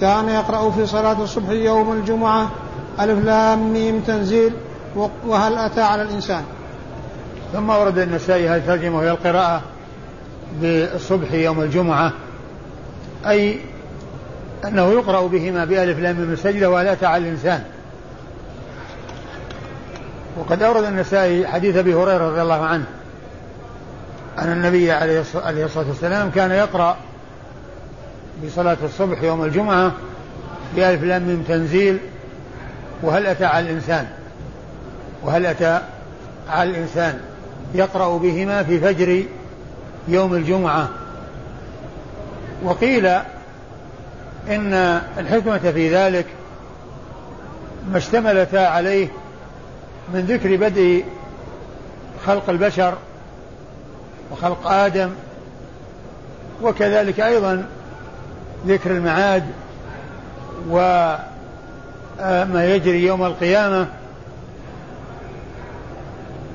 كان 0.00 0.28
يقرأ 0.28 0.70
في 0.70 0.86
صلاة 0.86 1.22
الصبح 1.22 1.48
يوم 1.48 1.92
الجمعة 1.92 2.50
ألف 3.00 3.24
لام 3.24 3.72
ميم 3.72 4.00
تنزيل 4.00 4.52
وهل 5.26 5.58
أتى 5.58 5.80
على 5.80 6.02
الإنسان؟ 6.02 6.42
ثم 7.52 7.70
ورد 7.70 7.98
النسائي 7.98 8.48
هذه 8.48 8.56
الترجمه 8.56 8.98
وهي 8.98 9.10
القراءة 9.10 9.62
بالصبح 10.60 11.32
يوم 11.32 11.60
الجمعة؟ 11.60 12.12
أي 13.26 13.60
أنه 14.64 14.92
يقرأ 14.92 15.26
بهما 15.26 15.64
بألف 15.64 15.98
لام 15.98 16.16
ميم 16.16 16.32
السجده 16.32 16.70
وهل 16.70 16.88
أتى 16.88 17.06
على 17.06 17.24
الإنسان؟ 17.24 17.62
وقد 20.38 20.62
أورد 20.62 20.84
النسائي 20.84 21.46
حديث 21.46 21.76
أبي 21.76 21.94
هريرة 21.94 22.30
رضي 22.30 22.42
الله 22.42 22.62
عنه. 22.64 22.84
أن 24.38 24.52
النبي 24.52 24.92
عليه 24.92 25.20
الصلاة 25.20 25.88
والسلام 25.88 26.30
كان 26.30 26.50
يقرأ 26.50 26.96
بصلاة 28.46 28.76
الصبح 28.84 29.22
يوم 29.22 29.44
الجمعة 29.44 29.92
بألف 30.76 31.02
لام 31.02 31.22
من 31.22 31.44
تنزيل 31.48 31.98
وهل 33.02 33.26
أتى 33.26 33.44
على 33.44 33.70
الإنسان؟ 33.70 34.06
وهل 35.22 35.46
أتى 35.46 35.80
على 36.48 36.70
الإنسان؟ 36.70 37.20
يقرأ 37.74 38.18
بهما 38.18 38.62
في 38.62 38.80
فجر 38.80 39.22
يوم 40.08 40.34
الجمعة. 40.34 40.88
وقيل 42.64 43.06
إن 44.48 45.00
الحكمة 45.18 45.58
في 45.58 45.96
ذلك 45.96 46.26
ما 47.90 47.98
اشتملتا 47.98 48.56
عليه 48.56 49.08
من 50.14 50.20
ذكر 50.20 50.56
بدء 50.56 51.04
خلق 52.26 52.50
البشر 52.50 52.94
وخلق 54.32 54.66
آدم 54.66 55.10
وكذلك 56.62 57.20
أيضا 57.20 57.66
ذكر 58.66 58.90
المعاد 58.90 59.44
وما 60.70 61.24
يجري 62.74 63.06
يوم 63.06 63.24
القيامة. 63.24 63.86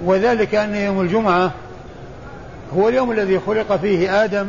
وذلك 0.06 0.56
أن 0.56 0.76
يوم 0.76 1.02
الجمعة 1.02 1.52
هو 2.78 2.90
اليوم 2.90 3.12
الذي 3.12 3.40
خلق 3.40 3.76
فيه 3.76 4.24
آدم 4.24 4.48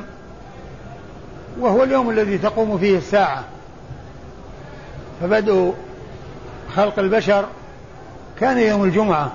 وهو 1.60 1.84
اليوم 1.84 2.10
الذي 2.10 2.38
تقوم 2.38 2.78
فيه 2.78 2.98
الساعة. 2.98 3.44
فبدء 5.20 5.74
خلق 6.76 6.98
البشر 6.98 7.44
كان 8.40 8.58
يوم 8.58 8.84
الجمعة 8.84 9.32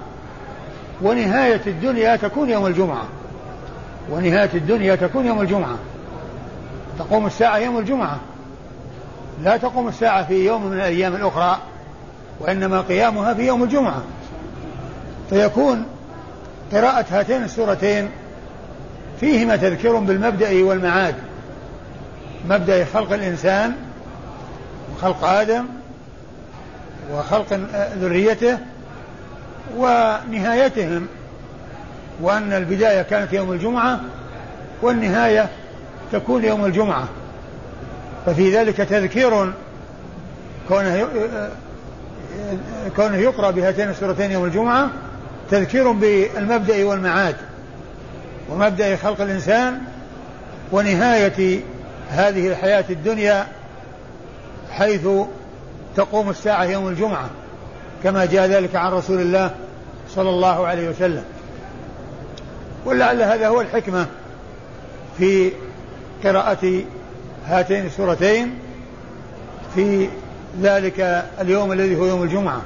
ونهاية 1.01 1.61
الدنيا 1.67 2.15
تكون 2.15 2.49
يوم 2.49 2.65
الجمعة. 2.65 3.05
ونهاية 4.09 4.49
الدنيا 4.53 4.95
تكون 4.95 5.25
يوم 5.25 5.41
الجمعة. 5.41 5.77
تقوم 6.99 7.25
الساعة 7.25 7.57
يوم 7.57 7.77
الجمعة. 7.77 8.19
لا 9.43 9.57
تقوم 9.57 9.87
الساعة 9.87 10.27
في 10.27 10.45
يوم 10.45 10.65
من 10.65 10.73
الأيام 10.73 11.15
الأخرى 11.15 11.57
وإنما 12.39 12.81
قيامها 12.81 13.33
في 13.33 13.47
يوم 13.47 13.63
الجمعة. 13.63 14.01
فيكون 15.29 15.85
قراءة 16.71 17.05
هاتين 17.11 17.43
السورتين 17.43 18.09
فيهما 19.19 19.55
تذكير 19.55 19.97
بالمبدأ 19.99 20.63
والمعاد. 20.63 21.15
مبدأ 22.49 22.85
خلق 22.85 23.13
الإنسان 23.13 23.73
وخلق 24.95 25.23
آدم 25.25 25.65
وخلق 27.13 27.59
ذريته 27.99 28.57
ونهايتهم 29.77 31.07
وأن 32.21 32.53
البداية 32.53 33.01
كانت 33.01 33.33
يوم 33.33 33.51
الجمعة 33.51 33.99
والنهاية 34.81 35.49
تكون 36.11 36.45
يوم 36.45 36.65
الجمعة. 36.65 37.07
ففي 38.25 38.57
ذلك 38.57 38.77
تذكير 38.77 39.53
كونه 40.69 41.07
كونه 42.95 43.17
يقرأ 43.17 43.51
بهاتين 43.51 43.89
السورتين 43.89 44.31
يوم 44.31 44.45
الجمعة 44.45 44.89
تذكير 45.51 45.91
بالمبدأ 45.91 46.85
والمعاد. 46.85 47.35
ومبدأ 48.49 48.95
خلق 48.95 49.21
الإنسان 49.21 49.81
ونهاية 50.71 51.61
هذه 52.09 52.47
الحياة 52.47 52.85
الدنيا 52.89 53.47
حيث 54.71 55.07
تقوم 55.95 56.29
الساعة 56.29 56.63
يوم 56.63 56.87
الجمعة 56.87 57.29
كما 58.03 58.25
جاء 58.25 58.47
ذلك 58.47 58.75
عن 58.75 58.91
رسول 58.91 59.21
الله 59.21 59.51
صلى 60.09 60.29
الله 60.29 60.67
عليه 60.67 60.89
وسلم. 60.89 61.23
ولعل 62.85 63.21
هذا 63.21 63.47
هو 63.47 63.61
الحكمة 63.61 64.07
في 65.17 65.51
قراءة 66.23 66.83
هاتين 67.45 67.85
السورتين 67.85 68.59
في 69.75 70.09
ذلك 70.61 71.25
اليوم 71.41 71.71
الذي 71.71 71.95
هو 71.95 72.05
يوم 72.05 72.23
الجمعة. 72.23 72.61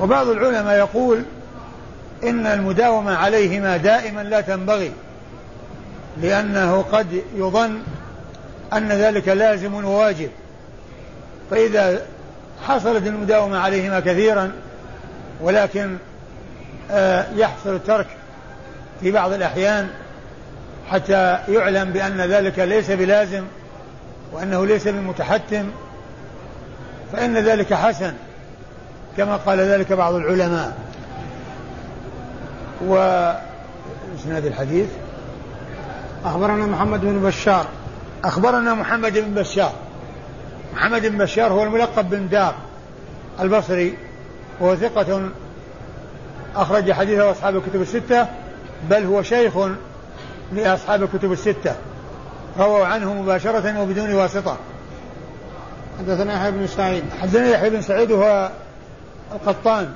وبعض 0.00 0.28
العلماء 0.28 0.78
يقول 0.78 1.22
إن 2.24 2.46
المداومة 2.46 3.16
عليهما 3.16 3.76
دائما 3.76 4.20
لا 4.20 4.40
تنبغي 4.40 4.92
لأنه 6.22 6.82
قد 6.92 7.22
يظن 7.36 7.78
أن 8.72 8.88
ذلك 8.88 9.28
لازم 9.28 9.74
وواجب. 9.74 10.30
فإذا 11.50 12.02
حصلت 12.66 13.06
المداومة 13.06 13.58
عليهما 13.58 14.00
كثيرا 14.00 14.52
ولكن 15.40 15.96
آه، 16.90 17.26
يحصل 17.36 17.74
الترك 17.74 18.06
في 19.00 19.10
بعض 19.10 19.32
الأحيان 19.32 19.88
حتى 20.90 21.38
يعلم 21.48 21.90
بأن 21.92 22.20
ذلك 22.20 22.58
ليس 22.58 22.90
بلازم 22.90 23.44
وأنه 24.32 24.66
ليس 24.66 24.88
بمتحتم 24.88 25.70
فإن 27.12 27.36
ذلك 27.36 27.74
حسن 27.74 28.12
كما 29.16 29.36
قال 29.36 29.58
ذلك 29.58 29.92
بعض 29.92 30.14
العلماء. 30.14 30.76
وإسناد 32.86 34.46
الحديث؟ 34.46 34.88
أخبرنا 36.24 36.66
محمد 36.66 37.00
بن 37.00 37.20
بشار. 37.20 37.66
أخبرنا 38.24 38.74
محمد 38.74 39.18
بن 39.18 39.34
بشار. 39.34 39.72
محمد 40.74 41.06
بن 41.06 41.18
بشار 41.18 41.52
هو 41.52 41.62
الملقب 41.62 42.10
بن 42.10 42.28
دار 42.28 42.54
البصري 43.40 43.96
وهو 44.60 44.76
ثقة 44.76 45.28
أخرج 46.56 46.92
حديثه 46.92 47.30
أصحاب 47.30 47.56
الكتب 47.56 47.82
الستة. 47.82 48.26
بل 48.90 49.04
هو 49.04 49.22
شيخ 49.22 49.52
لأصحاب 50.52 51.02
الكتب 51.02 51.32
الستة. 51.32 51.74
رووا 52.58 52.86
عنه 52.86 53.14
مباشرة 53.14 53.80
وبدون 53.80 54.14
واسطة. 54.14 54.56
حدثنا 55.98 56.34
يحيى 56.34 56.50
بن 56.50 56.66
سعيد. 56.66 57.04
حدثنا 57.20 57.48
يحيى 57.48 57.70
بن 57.70 57.82
سعيد 57.82 58.12
هو 58.12 58.50
القطان 59.32 59.92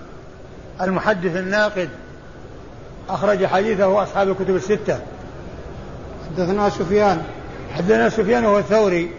المحدث 0.80 1.36
الناقد. 1.36 1.88
أخرج 3.08 3.46
حديثه 3.46 4.02
أصحاب 4.02 4.28
الكتب 4.28 4.56
الستة. 4.56 4.98
حدثنا 6.28 6.70
سفيان. 6.70 7.22
حدثنا 7.76 8.08
سفيان 8.08 8.44
وهو 8.44 8.58
الثوري. 8.58 9.10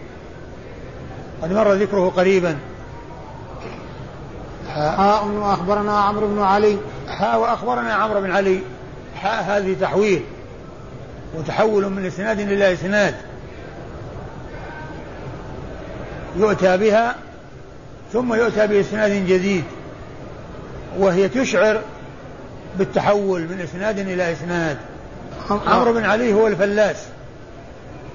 قد 1.42 1.52
مر 1.52 1.72
ذكره 1.72 2.12
قريبا. 2.16 2.58
حاء 4.68 5.26
وأخبرنا 5.26 6.00
عمرو 6.00 6.26
بن 6.26 6.42
علي. 6.42 6.78
حاء 7.08 7.40
وأخبرنا 7.40 7.94
عمرو 7.94 8.20
بن 8.20 8.30
علي. 8.30 8.60
حاء 9.22 9.42
هذه 9.42 9.76
تحويل 9.80 10.22
وتحول 11.34 11.88
من 11.88 12.06
إسناد 12.06 12.40
إلى 12.40 12.72
إسناد 12.72 13.14
يؤتى 16.36 16.76
بها 16.76 17.14
ثم 18.12 18.34
يؤتى 18.34 18.66
بإسناد 18.66 19.10
جديد 19.10 19.64
وهي 20.98 21.28
تشعر 21.28 21.80
بالتحول 22.78 23.40
من 23.40 23.60
إسناد 23.60 23.98
إلى 23.98 24.32
إسناد. 24.32 24.76
عمرو 25.50 25.92
بن 25.92 26.04
علي 26.04 26.32
هو 26.32 26.46
الفلاس 26.46 26.96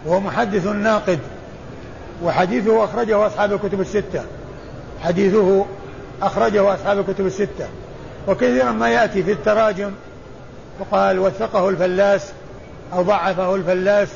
وهو 0.06 0.20
محدث 0.20 0.66
ناقد 0.66 1.20
وحديثه 2.24 2.84
أخرجه 2.84 3.28
أصحاب 3.28 3.54
الكتب 3.54 3.82
الستة. 3.82 4.24
حديثه 5.04 5.66
أخرجه 6.22 6.74
أصحاب 6.74 7.00
الكتب 7.00 7.26
الستة. 7.26 7.68
وكثيرا 8.28 8.72
ما 8.72 8.90
يأتي 8.90 9.24
في 9.24 9.32
التراجم 9.32 9.92
وقال 10.80 11.20
وثقه 11.20 11.70
الفلاس 11.70 12.32
أو 12.94 13.02
ضعفه 13.02 13.56
الفلاس 13.56 14.08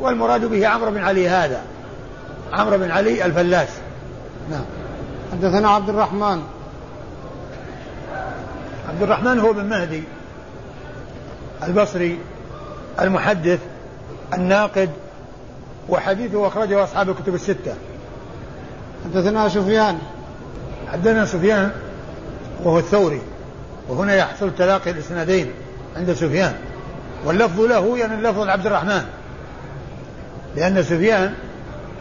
والمراد 0.00 0.44
به 0.44 0.68
عمرو 0.68 0.90
بن 0.90 0.98
علي 0.98 1.28
هذا. 1.28 1.62
عمرو 2.52 2.78
بن 2.78 2.90
علي 2.90 3.24
الفلاس. 3.24 3.68
نعم. 4.50 4.64
حدثنا 5.32 5.68
عبد 5.68 5.88
الرحمن. 5.88 6.42
عبد 8.88 9.02
الرحمن 9.02 9.38
هو 9.38 9.52
بن 9.52 9.64
مهدي 9.64 10.02
البصري 11.62 12.18
المحدث 13.00 13.60
الناقد 14.34 14.90
وحديثه 15.88 16.46
أخرجه 16.46 16.84
أصحاب 16.84 17.10
الكتب 17.10 17.34
الستة. 17.34 17.74
حدثنا 19.04 19.48
سفيان. 19.48 19.98
حدثنا 20.92 21.26
سفيان 21.26 21.70
وهو 22.64 22.78
الثوري 22.78 23.20
وهنا 23.88 24.14
يحصل 24.14 24.54
تلاقي 24.54 24.90
الإسنادين. 24.90 25.52
عند 25.96 26.12
سفيان. 26.12 26.54
واللفظ 27.24 27.60
له 27.60 27.98
يعني 27.98 28.14
اللفظ 28.14 28.38
لعبد 28.38 28.66
الرحمن. 28.66 29.02
لأن 30.56 30.82
سفيان 30.82 31.34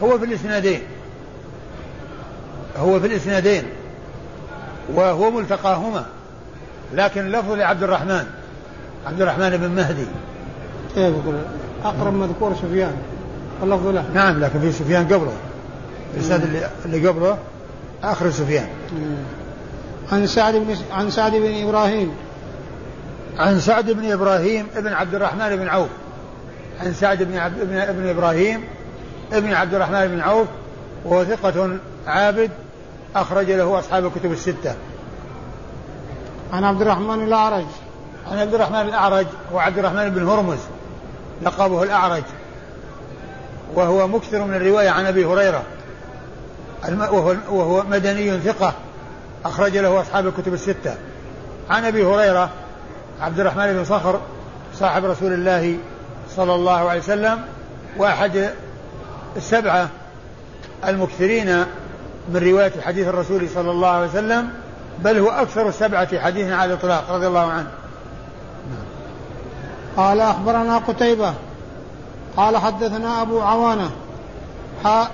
هو 0.04 0.19
في 0.19 0.25
الإسنادين. 0.25 0.80
هو 2.77 2.99
في 2.99 3.08
الإسنادين. 3.08 3.63
وهو 4.93 5.32
ملتقاهما. 5.32 6.06
لكن 6.93 7.21
اللفظ 7.21 7.51
لعبد 7.51 7.84
الرحمن. 7.84 8.23
عبد 9.06 9.21
الرحمن 9.21 9.58
بن 9.58 9.67
مهدي. 9.67 10.06
كيف 10.95 11.15
يقول 11.15 11.36
أقرب 11.84 12.13
مذكور 12.13 12.56
سفيان. 12.56 12.95
واللفظ 13.62 13.88
له. 13.88 14.06
نعم 14.13 14.39
لكن 14.39 14.60
في 14.60 14.71
سفيان 14.71 15.06
قبله. 15.06 15.34
الإسناد 16.13 16.43
اللي, 16.43 16.69
اللي 16.86 17.08
قبله 17.08 17.38
آخر 18.04 18.32
سفيان. 18.32 18.67
عن 20.12 20.27
سعد 20.27 20.56
بن 20.56 20.75
عن 20.91 21.10
سعد 21.12 21.32
بن 21.32 21.67
إبراهيم. 21.67 22.12
عن 23.41 23.60
سعد 23.60 23.91
بن 23.91 24.12
إبراهيم 24.12 24.67
ابن 24.75 24.93
عبد 24.93 25.15
الرحمن 25.15 25.56
بن 25.56 25.67
عوف. 25.67 25.89
عن 26.80 26.93
سعد 26.93 27.23
بن 27.23 27.38
عبد 27.38 27.60
ابن, 27.60 27.77
ابن 27.77 28.10
إبراهيم 28.10 28.63
ابن 29.34 29.54
عبد 29.54 29.73
الرحمن 29.73 30.08
بن 30.08 30.19
عوف 30.19 30.47
وهو 31.06 31.23
ثقة 31.23 31.77
عابد 32.08 32.51
أخرج 33.15 33.51
له 33.51 33.80
أصحاب 33.80 34.06
الكتب 34.06 34.32
الستة. 34.32 34.75
عن 36.54 36.63
عبد 36.63 36.82
الرحمن 36.82 37.23
الأعرج. 37.23 37.65
عن 38.32 38.38
عبد 38.38 38.54
الرحمن 38.54 38.82
الأعرج 38.82 39.25
وعبد 39.54 39.77
الرحمن 39.77 40.10
بن 40.10 40.27
هرمز 40.27 40.60
لقبه 41.41 41.84
الأعرج. 41.84 42.23
وهو 43.75 44.08
مكثر 44.08 44.43
من 44.43 44.54
الرواية 44.54 44.89
عن 44.89 45.06
أبي 45.06 45.25
هريرة. 45.25 45.63
وهو, 46.89 47.36
وهو 47.49 47.84
مدني 47.84 48.39
ثقة 48.39 48.73
أخرج 49.45 49.77
له 49.77 50.01
أصحاب 50.01 50.27
الكتب 50.27 50.54
الستة. 50.54 50.95
عن 51.69 51.86
أبي 51.86 52.06
هريرة 52.06 52.49
عبد 53.22 53.40
الرحمن 53.40 53.74
بن 53.74 53.86
صخر 53.86 54.20
صاحب 54.74 55.06
رسول 55.06 55.34
الله 55.34 55.78
صلى 56.36 56.56
الله 56.56 56.90
عليه 56.90 57.00
وسلم 57.00 57.40
وأحد 57.98 58.50
السبعة 59.38 59.90
المكثرين 60.88 61.66
من 62.30 62.50
رواية 62.52 62.82
حديث 62.82 63.08
الرسول 63.08 63.50
صلى 63.50 63.72
الله 63.72 63.88
عليه 63.88 64.08
وسلم 64.08 64.50
بل 65.00 65.18
هو 65.18 65.30
أكثر 65.30 65.70
السبعة 65.70 66.20
حديثا 66.20 66.54
على 66.56 66.74
الإطلاق 66.74 67.12
رضي 67.12 67.28
الله 67.28 67.52
عنه. 67.52 67.68
قال 69.98 70.20
أخبرنا 70.20 70.78
قتيبة 70.78 71.34
قال 72.38 72.58
حدثنا 72.58 73.22
أبو 73.22 73.42
عوانة 73.42 73.90
حاء 74.84 75.12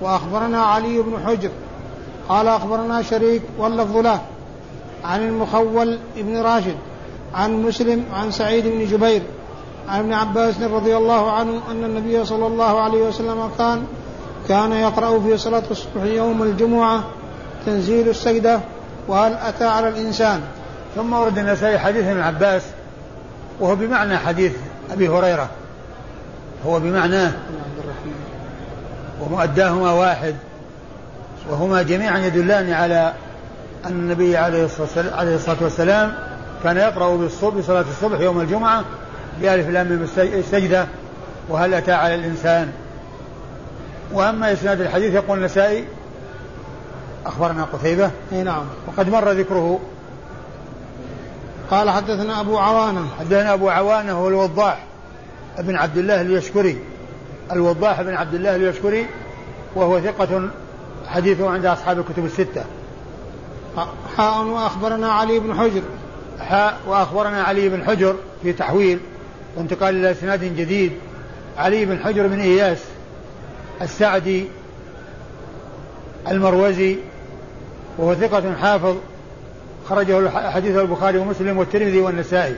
وأخبرنا 0.00 0.62
علي 0.62 1.02
بن 1.02 1.18
حجر 1.26 1.50
قال 2.28 2.48
أخبرنا 2.48 3.02
شريك 3.02 3.42
واللفظ 3.58 3.96
له 3.96 4.20
عن 5.04 5.22
المخول 5.22 5.98
بن 6.16 6.36
راشد 6.36 6.76
عن 7.34 7.62
مسلم 7.62 8.04
عن 8.12 8.30
سعيد 8.30 8.66
بن 8.66 8.86
جبير 8.86 9.22
عن 9.88 9.98
ابن 9.98 10.12
عباس 10.12 10.60
رضي 10.60 10.96
الله 10.96 11.32
عنه 11.32 11.60
أن 11.70 11.84
النبي 11.84 12.24
صلى 12.24 12.46
الله 12.46 12.80
عليه 12.80 13.02
وسلم 13.02 13.50
كان 13.58 13.84
كان 14.48 14.72
يقرأ 14.72 15.20
في 15.20 15.36
صلاة 15.36 15.62
الصبح 15.70 16.02
يوم 16.02 16.42
الجمعة 16.42 17.04
تنزيل 17.66 18.08
السجدة 18.08 18.60
وهل 19.08 19.34
أتى 19.34 19.64
على 19.64 19.88
الإنسان. 19.88 20.40
ثم 20.96 21.12
ورد 21.12 21.38
النسائي 21.38 21.78
حديث 21.78 22.04
ابن 22.06 22.20
عباس 22.20 22.62
وهو 23.60 23.76
بمعنى 23.76 24.18
حديث 24.18 24.52
أبي 24.92 25.08
هريرة. 25.08 25.48
هو 26.66 26.80
بمعناه 26.80 27.32
ومؤداهما 29.20 29.92
واحد 29.92 30.34
وهما 31.50 31.82
جميعا 31.82 32.18
يدلان 32.18 32.72
على 32.72 33.12
أن 33.86 33.90
النبي 33.90 34.36
عليه 34.36 34.64
الصلاة 34.64 35.56
والسلام 35.60 36.14
كان 36.64 36.76
يقرأ 36.76 37.16
بالصبح 37.16 37.54
بصلاة 37.54 37.84
الصبح 37.90 38.20
يوم 38.20 38.40
الجمعة 38.40 38.84
بألف 39.40 39.68
لام 39.68 40.06
السجدة 40.18 40.86
وهل 41.48 41.74
أتى 41.74 41.92
على 41.92 42.14
الإنسان. 42.14 42.72
وأما 44.12 44.52
إسناد 44.52 44.80
الحديث 44.80 45.14
يقول 45.14 45.38
النسائي 45.38 45.84
أخبرنا 47.26 47.64
قتيبة. 47.64 48.10
أي 48.32 48.42
نعم. 48.42 48.64
وقد 48.86 49.08
مر 49.08 49.30
ذكره. 49.30 49.80
قال 51.70 51.90
حدثنا 51.90 52.40
أبو 52.40 52.58
عوانة. 52.58 53.06
حدثنا 53.18 53.54
أبو 53.54 53.68
عوانة 53.68 54.12
هو 54.12 54.28
الوضاح 54.28 54.84
ابن 55.58 55.76
عبد 55.76 55.96
الله 55.96 56.20
اليشكري. 56.20 56.78
الوضاح 57.52 58.02
بن 58.02 58.14
عبد 58.14 58.34
الله 58.34 58.56
اليشكري 58.56 59.06
وهو 59.74 60.00
ثقة 60.00 60.48
حديثه 61.06 61.50
عند 61.50 61.66
أصحاب 61.66 61.98
الكتب 61.98 62.24
الستة. 62.24 62.64
حاء 64.16 64.44
وأخبرنا 64.44 65.12
علي 65.12 65.38
بن 65.38 65.54
حجر. 65.54 65.82
حاء 66.40 66.80
وأخبرنا 66.86 67.42
علي 67.42 67.68
بن 67.68 67.84
حجر 67.84 68.16
في 68.42 68.52
تحويل 68.52 68.98
وانتقال 69.56 69.96
إلى 69.96 70.10
إسناد 70.10 70.44
جديد. 70.56 70.92
علي 71.58 71.84
بن 71.84 71.98
حجر 71.98 72.26
بن 72.26 72.40
إياس 72.40 72.78
السعدي 73.82 74.44
المروزي 76.28 76.96
وهو 77.98 78.14
ثقة 78.14 78.54
حافظ 78.54 78.96
خرجه 79.88 80.50
حديث 80.50 80.76
البخاري 80.76 81.18
ومسلم 81.18 81.58
والترمذي 81.58 82.00
والنسائي. 82.00 82.56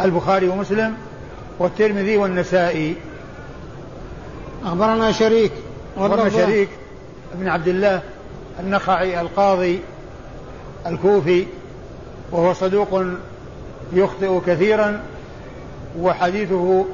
البخاري 0.00 0.48
ومسلم 0.48 0.96
والترمذي 1.58 2.16
والنسائي. 2.16 2.94
أخبرنا 4.64 5.12
شريك. 5.12 5.52
أخبرنا 5.96 6.28
شريك 6.28 6.68
بن 7.34 7.48
عبد 7.48 7.68
الله 7.68 8.02
النخعي 8.60 9.20
القاضي 9.20 9.80
الكوفي. 10.86 11.46
وهو 12.32 12.52
صدوق 12.52 13.04
يخطئ 13.92 14.40
كثيرا 14.46 15.02
وحديثه 16.00 16.84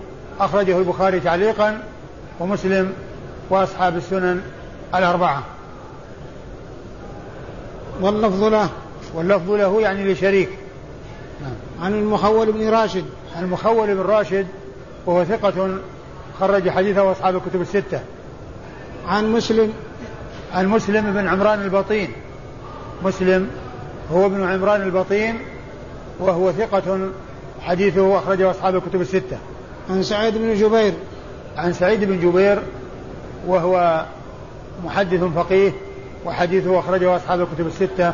أخرجه 0.40 0.78
البخاري 0.78 1.20
تعليقا 1.20 1.82
ومسلم 2.40 2.92
وأصحاب 3.50 3.96
السنن 3.96 4.40
الأربعة. 4.94 5.42
واللفظ 8.00 8.44
له. 8.44 8.68
واللفظ 9.14 9.50
له 9.50 9.80
يعني 9.80 10.12
لشريك. 10.12 10.48
نعم. 11.42 11.84
عن 11.86 11.94
المخول 11.94 12.52
بن 12.52 12.68
راشد. 12.68 13.04
عن 13.36 13.44
المخول 13.44 13.94
بن 13.94 14.00
راشد 14.00 14.46
وهو 15.06 15.24
ثقة 15.24 15.78
خرج 16.40 16.70
حديثه 16.70 17.12
أصحاب 17.12 17.36
الكتب 17.36 17.60
الستة. 17.60 18.00
عن 19.08 19.32
مسلم. 19.32 19.72
عن 20.54 20.68
مسلم 20.68 21.12
بن 21.12 21.28
عمران 21.28 21.62
البطين. 21.62 22.12
مسلم 23.04 23.50
هو 24.12 24.26
ابن 24.26 24.44
عمران 24.44 24.82
البطين 24.82 25.38
وهو 26.20 26.52
ثقة 26.52 26.98
حديثه 27.60 28.18
أخرجه 28.18 28.50
أصحاب 28.50 28.76
الكتب 28.76 29.00
الستة. 29.00 29.38
عن 29.90 30.02
سعيد 30.02 30.38
بن 30.38 30.54
جبير. 30.54 30.92
عن 31.56 31.72
سعيد 31.72 32.04
بن 32.04 32.20
جبير 32.20 32.62
وهو 33.46 34.04
محدث 34.84 35.24
فقيه 35.24 35.72
وحديثه 36.26 36.78
أخرجه 36.78 37.16
أصحاب 37.16 37.40
الكتب 37.40 37.66
الستة. 37.66 38.12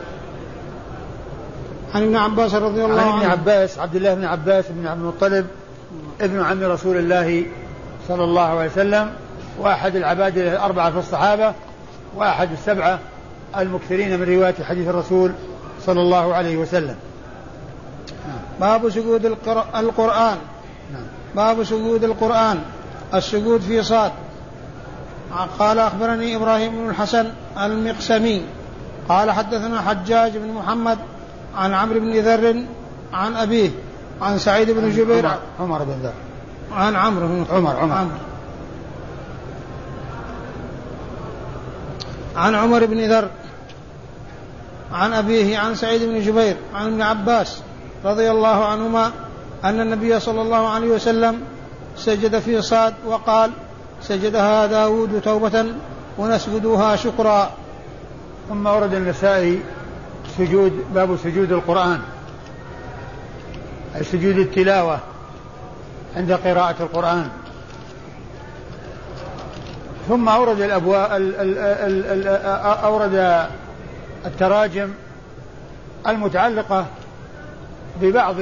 عن 1.95 2.03
ابن 2.03 2.17
عباس 2.17 2.55
رضي 2.55 2.85
الله 2.85 3.01
عنه 3.01 3.13
عن 3.13 3.21
ابن 3.21 3.31
عباس 3.31 3.79
عبد 3.79 3.97
الله 3.97 4.15
بن 4.15 4.25
عباس 4.25 4.65
بن 4.71 4.87
عبد 4.87 5.01
المطلب 5.01 5.47
ابن 6.21 6.41
عم 6.41 6.63
رسول 6.63 6.97
الله 6.97 7.47
صلى 8.09 8.25
الله 8.25 8.43
عليه 8.43 8.71
وسلم 8.71 9.11
وأحد 9.59 9.97
العباد 9.97 10.39
الأربعة 10.39 10.91
في 10.91 10.99
الصحابة 10.99 11.53
وأحد 12.17 12.53
السبعة 12.53 12.99
المكثرين 13.57 14.21
من 14.21 14.35
رواية 14.35 14.55
حديث 14.69 14.89
الرسول 14.89 15.33
صلى 15.89 16.01
الله 16.01 16.35
عليه 16.35 16.57
وسلم. 16.57 16.97
باب 18.61 18.89
سجود 18.89 19.27
القرآن. 19.75 20.39
باب 21.37 21.65
سجود 21.65 22.05
القرآن. 22.05 22.59
السجود 23.15 23.61
في 23.61 23.83
صاد. 23.83 24.13
قال 25.59 25.79
أخبرني 25.79 26.37
إبراهيم 26.37 26.73
بن 26.73 26.91
الحسن 26.91 27.33
المقسمي. 27.57 28.43
قال 29.09 29.31
حدثنا 29.31 29.81
حجاج 29.81 30.37
بن 30.37 30.53
محمد 30.53 30.99
عن 31.57 31.75
عمرو 31.75 32.01
بن 32.01 32.13
ذر 32.21 32.65
عن 33.13 33.37
أبيه 33.37 33.71
عن 34.23 34.39
سعيد 34.39 34.71
بن 34.71 34.91
جبير 34.91 35.27
عمر, 35.27 35.39
عمر 35.61 35.85
بن 35.85 35.97
ذر. 36.03 36.13
عن 36.73 36.97
عمرو 36.97 37.27
بن 37.27 37.45
عمر 37.51 37.77
عمر, 37.77 37.95
عمر 37.95 38.19
عن 42.37 42.55
عمر 42.55 42.87
بن 42.87 43.01
ذر 43.13 43.29
عن 44.93 45.13
أبيه 45.13 45.59
عن 45.59 45.75
سعيد 45.75 46.03
بن 46.03 46.21
جبير 46.21 46.57
عن 46.75 46.87
ابن 46.87 47.03
عباس 47.03 47.63
رضي 48.05 48.31
الله 48.31 48.65
عنهما 48.65 49.13
أن 49.65 49.81
النبي 49.81 50.21
صلى 50.21 50.43
الله 50.43 50.69
عليه 50.69 50.89
وسلم 50.89 51.41
سجد 51.97 52.39
في 52.39 52.63
صاد 52.63 52.95
وقال 53.07 53.51
سجدها 54.03 54.67
داود 54.67 55.21
توبة 55.25 55.67
ونسجدها 56.19 56.97
شكرا. 56.97 57.51
ثم 58.49 58.67
ورد 58.67 58.95
النسائي 58.95 59.61
سجود 60.39 60.85
باب 60.95 61.17
سجود 61.25 61.53
القرآن. 61.53 62.01
سجود 64.03 64.39
التلاوة 64.39 64.99
عند 66.17 66.33
قراءة 66.33 66.77
القرآن. 66.81 67.29
ثم 70.09 70.29
أورد 70.29 70.61
الأبواب 70.61 71.11
أورد 72.85 73.47
التراجم 74.27 74.91
المتعلقة 76.07 76.87
ببعض 78.01 78.37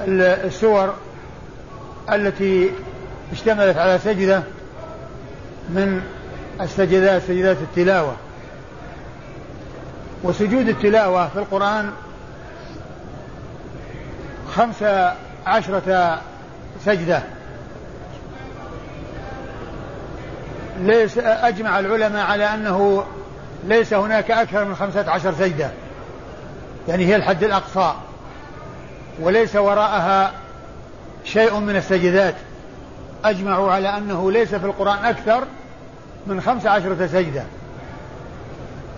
السور 0.00 0.94
التي 2.12 2.70
اشتملت 3.32 3.76
على 3.76 3.98
سجدة 3.98 4.42
من 5.68 6.02
السجدات 6.60 7.22
سجدات 7.22 7.56
التلاوة. 7.56 8.16
وسجود 10.22 10.68
التلاوة 10.68 11.28
في 11.28 11.38
القرآن 11.38 11.90
خمس 14.54 14.82
عشرة 15.46 16.20
سجدة. 16.84 17.22
ليس 20.80 21.18
أجمع 21.18 21.78
العلماء 21.78 22.26
على 22.26 22.44
أنه 22.44 23.04
ليس 23.64 23.94
هناك 23.94 24.30
أكثر 24.30 24.64
من 24.64 24.74
خمسة 24.74 25.10
عشر 25.10 25.34
سجدة 25.34 25.70
يعني 26.88 27.06
هي 27.06 27.16
الحد 27.16 27.44
الأقصى. 27.44 27.94
وليس 29.20 29.56
وراءها 29.56 30.32
شيء 31.24 31.58
من 31.58 31.76
السجدات. 31.76 32.34
أجمعوا 33.24 33.72
على 33.72 33.96
أنه 33.96 34.32
ليس 34.32 34.54
في 34.54 34.66
القرآن 34.66 35.04
أكثر 35.04 35.44
من 36.26 36.40
خمس 36.40 36.66
عشرة 36.66 37.06
سجدة 37.06 37.42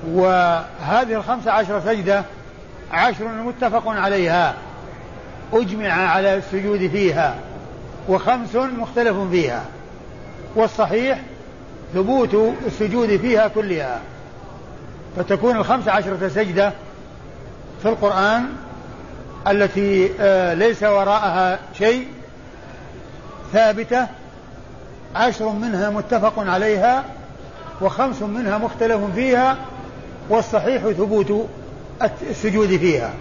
وهذه 0.08 1.14
الخمس 1.14 1.48
عشرة 1.48 1.80
سجدة 1.80 2.24
عشر 2.92 3.28
متفق 3.28 3.88
عليها. 3.88 4.54
أجمع 5.52 5.92
على 5.92 6.34
السجود 6.34 6.86
فيها. 6.86 7.36
وخمس 8.08 8.56
مختلف 8.56 9.16
فيها. 9.30 9.64
والصحيح 10.56 11.18
ثبوت 11.94 12.54
السجود 12.66 13.16
فيها 13.16 13.48
كلها. 13.48 14.00
فتكون 15.16 15.56
الخمس 15.56 15.88
عشرة 15.88 16.28
سجدة 16.28 16.72
في 17.82 17.88
القرآن 17.88 18.46
التي 19.48 20.10
آه، 20.20 20.54
ليس 20.54 20.82
وراءها 20.82 21.58
شيء 21.78 22.06
ثابتة 23.52 24.06
عشر 25.14 25.48
منها 25.48 25.90
متفق 25.90 26.38
عليها 26.38 27.04
وخمس 27.80 28.22
منها 28.22 28.58
مختلف 28.58 29.00
فيها 29.14 29.56
والصحيح 30.28 30.82
ثبوت 30.82 31.48
السجود 32.30 32.76
فيها. 32.76 33.12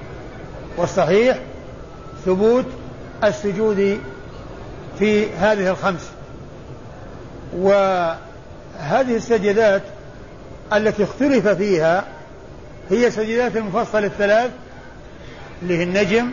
والصحيح 0.78 1.38
ثبوت 2.26 2.66
السجود 3.24 4.00
في 5.00 5.32
هذه 5.34 5.70
الخمس. 5.70 6.12
وهذه 7.58 9.16
السجدات 9.16 9.82
التي 10.74 11.04
اختلف 11.04 11.48
فيها 11.48 12.04
هي 12.90 13.12
سجدات 13.12 13.58
المفصل 13.58 14.04
الثلاث 14.04 14.52
اللي 15.62 15.78
هي 15.78 15.84
النجم 15.84 16.32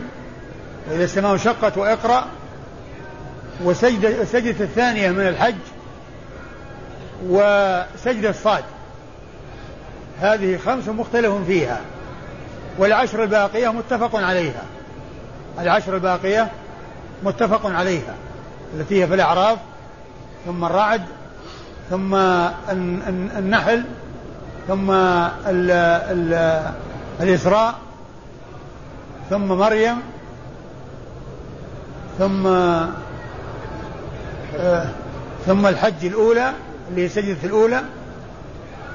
وإذا 0.89 1.03
السماء 1.03 1.33
انشقت 1.33 1.77
وإقرأ 1.77 2.27
وسجدة 3.63 4.21
السجدة 4.21 4.65
الثانية 4.65 5.09
من 5.09 5.27
الحج 5.27 5.55
وسجدة 7.27 8.29
الصاد. 8.29 8.63
هذه 10.19 10.57
خمس 10.57 10.87
مختلف 10.87 11.33
فيها 11.47 11.81
والعشر 12.77 13.23
الباقية 13.23 13.71
متفق 13.71 14.15
عليها. 14.15 14.63
العشر 15.59 15.95
الباقية 15.95 16.51
متفق 17.23 17.65
عليها 17.65 18.15
التي 18.73 19.03
هي 19.03 19.07
في 19.07 19.13
الأعراف 19.13 19.59
ثم 20.45 20.65
الرعد 20.65 21.01
ثم 21.89 22.15
النحل 23.37 23.83
ثم 24.67 24.91
ال 24.91 25.71
ال 26.11 26.61
الإسراء 27.21 27.75
ثم 29.29 29.47
مريم 29.47 29.95
ثم 32.19 32.47
آه 32.47 32.89
ثم 35.45 35.67
الحج 35.67 36.05
الأولى 36.05 36.51
اللي 36.89 37.03
هي 37.03 37.09
سجدة 37.09 37.37
الأولى 37.43 37.81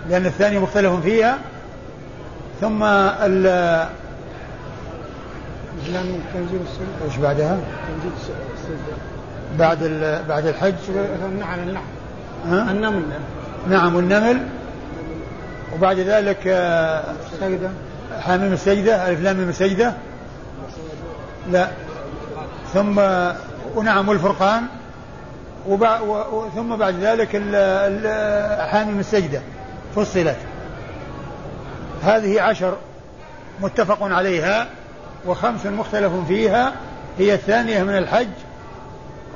لأن 0.08 0.26
الثانية 0.26 0.58
مختلف 0.58 0.92
فيها 0.92 1.38
ثم 2.60 2.82
إسلام 5.82 6.06
تنزيل 6.34 6.60
السجدة 6.60 7.06
وش 7.08 7.16
بعدها؟ 7.16 7.56
تنزيل 7.88 8.12
السجدة 8.54 8.96
بعد 9.58 9.78
بعد 10.28 10.46
الحج 10.46 10.74
النحل 11.24 11.76
ها؟ 12.46 12.70
النمل 12.70 13.02
نعم 13.68 13.94
والنمل 13.94 14.46
وبعد 15.74 15.98
ذلك 15.98 16.38
سجدة. 17.40 17.70
حاميم 18.20 18.52
السجدة 18.52 19.08
ألف 19.08 19.20
لام 19.20 19.48
السجدة. 19.48 19.94
لا. 21.50 21.68
ثم 22.74 23.00
ونعم 23.74 24.08
والفرقان. 24.08 24.62
وبع 25.68 26.00
و... 26.00 26.44
ثم 26.54 26.76
بعد 26.76 26.94
ذلك 26.94 27.36
ال... 27.36 27.54
ال... 27.54 28.68
حاميم 28.68 28.98
السجدة. 29.00 29.40
فصلت. 29.96 30.36
هذه 32.02 32.40
عشر 32.40 32.76
متفق 33.60 34.02
عليها 34.02 34.66
وخمس 35.26 35.66
مختلف 35.66 36.12
فيها. 36.28 36.72
هي 37.18 37.34
الثانية 37.34 37.82
من 37.82 37.98
الحج 37.98 38.28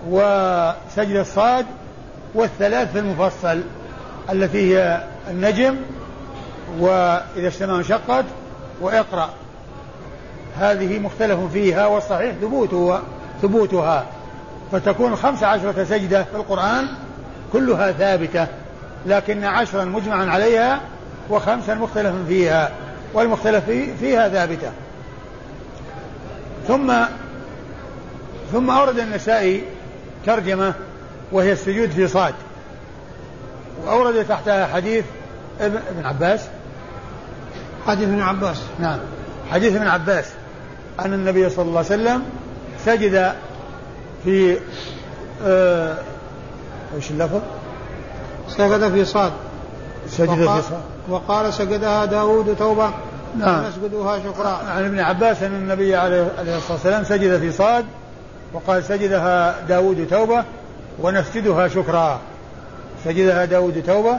وسجد 0.08 1.16
الصاد 1.16 1.66
والثلاث 2.34 2.92
في 2.92 2.98
المفصل 2.98 3.62
التي 4.32 4.76
هي 4.76 5.02
النجم 5.30 5.76
وإذا 6.78 7.48
السماء 7.48 7.76
انشقت 7.76 8.24
واقرأ. 8.80 9.30
هذه 10.58 10.98
مختلف 10.98 11.40
فيها 11.52 11.86
والصحيح 11.86 12.34
ثبوتها 12.40 13.02
ثبوتها. 13.42 14.06
فتكون 14.72 15.16
خمس 15.16 15.42
عشرة 15.42 15.84
سجدة 15.84 16.24
في 16.24 16.36
القرآن 16.36 16.88
كلها 17.52 17.92
ثابتة 17.92 18.46
لكن 19.06 19.44
عشرا 19.44 19.84
مجمعا 19.84 20.26
عليها 20.26 20.80
وخمسا 21.30 21.74
مختلف 21.74 22.14
فيها 22.28 22.70
والمختلف 23.14 23.64
فيها 24.00 24.28
ثابتة. 24.28 24.70
ثم 26.68 26.92
ثم 28.52 28.70
أورد 28.70 28.98
النسائي 28.98 29.62
ترجمة 30.26 30.74
وهي 31.32 31.52
السجود 31.52 31.90
في 31.90 32.08
صاد. 32.08 32.34
وأورد 33.84 34.24
تحتها 34.24 34.66
حديث 34.66 35.04
ابن 35.60 36.06
عباس. 36.06 36.48
حديث 37.86 38.08
ابن 38.08 38.20
عباس. 38.20 38.62
نعم. 38.78 38.98
حديث 39.50 39.76
ابن 39.76 39.86
عباس. 39.86 40.24
أن 41.00 41.12
النبي 41.12 41.50
صلى 41.50 41.64
الله 41.64 41.78
عليه 41.78 41.88
وسلم 41.88 42.22
سجد 42.84 43.32
في 44.24 44.58
آه 45.44 45.94
إيش 46.96 47.10
اللفظ؟ 47.10 47.40
سجد 48.48 48.92
في 48.92 49.04
صاد. 49.04 49.32
سجد 50.08 50.34
في 50.34 50.62
صاد. 50.62 50.80
وقال 51.08 51.54
سجدها 51.54 52.04
داود 52.04 52.56
توبة. 52.58 52.90
نعم. 53.38 53.64
نسجدها 53.64 54.18
شكرا. 54.18 54.48
عن 54.48 54.84
ابن 54.84 54.98
عباس 54.98 55.42
أن 55.42 55.54
النبي 55.54 55.96
عليه 55.96 56.22
الصلاة 56.38 56.72
والسلام 56.72 57.04
سجد 57.04 57.38
في 57.38 57.52
صاد 57.52 57.84
وقال 58.52 58.84
سجدها 58.84 59.60
داود 59.68 60.06
توبة 60.10 60.44
ونسجدها 61.02 61.68
شكرا. 61.68 62.20
سجدها 63.04 63.44
داود 63.44 63.82
توبة 63.86 64.18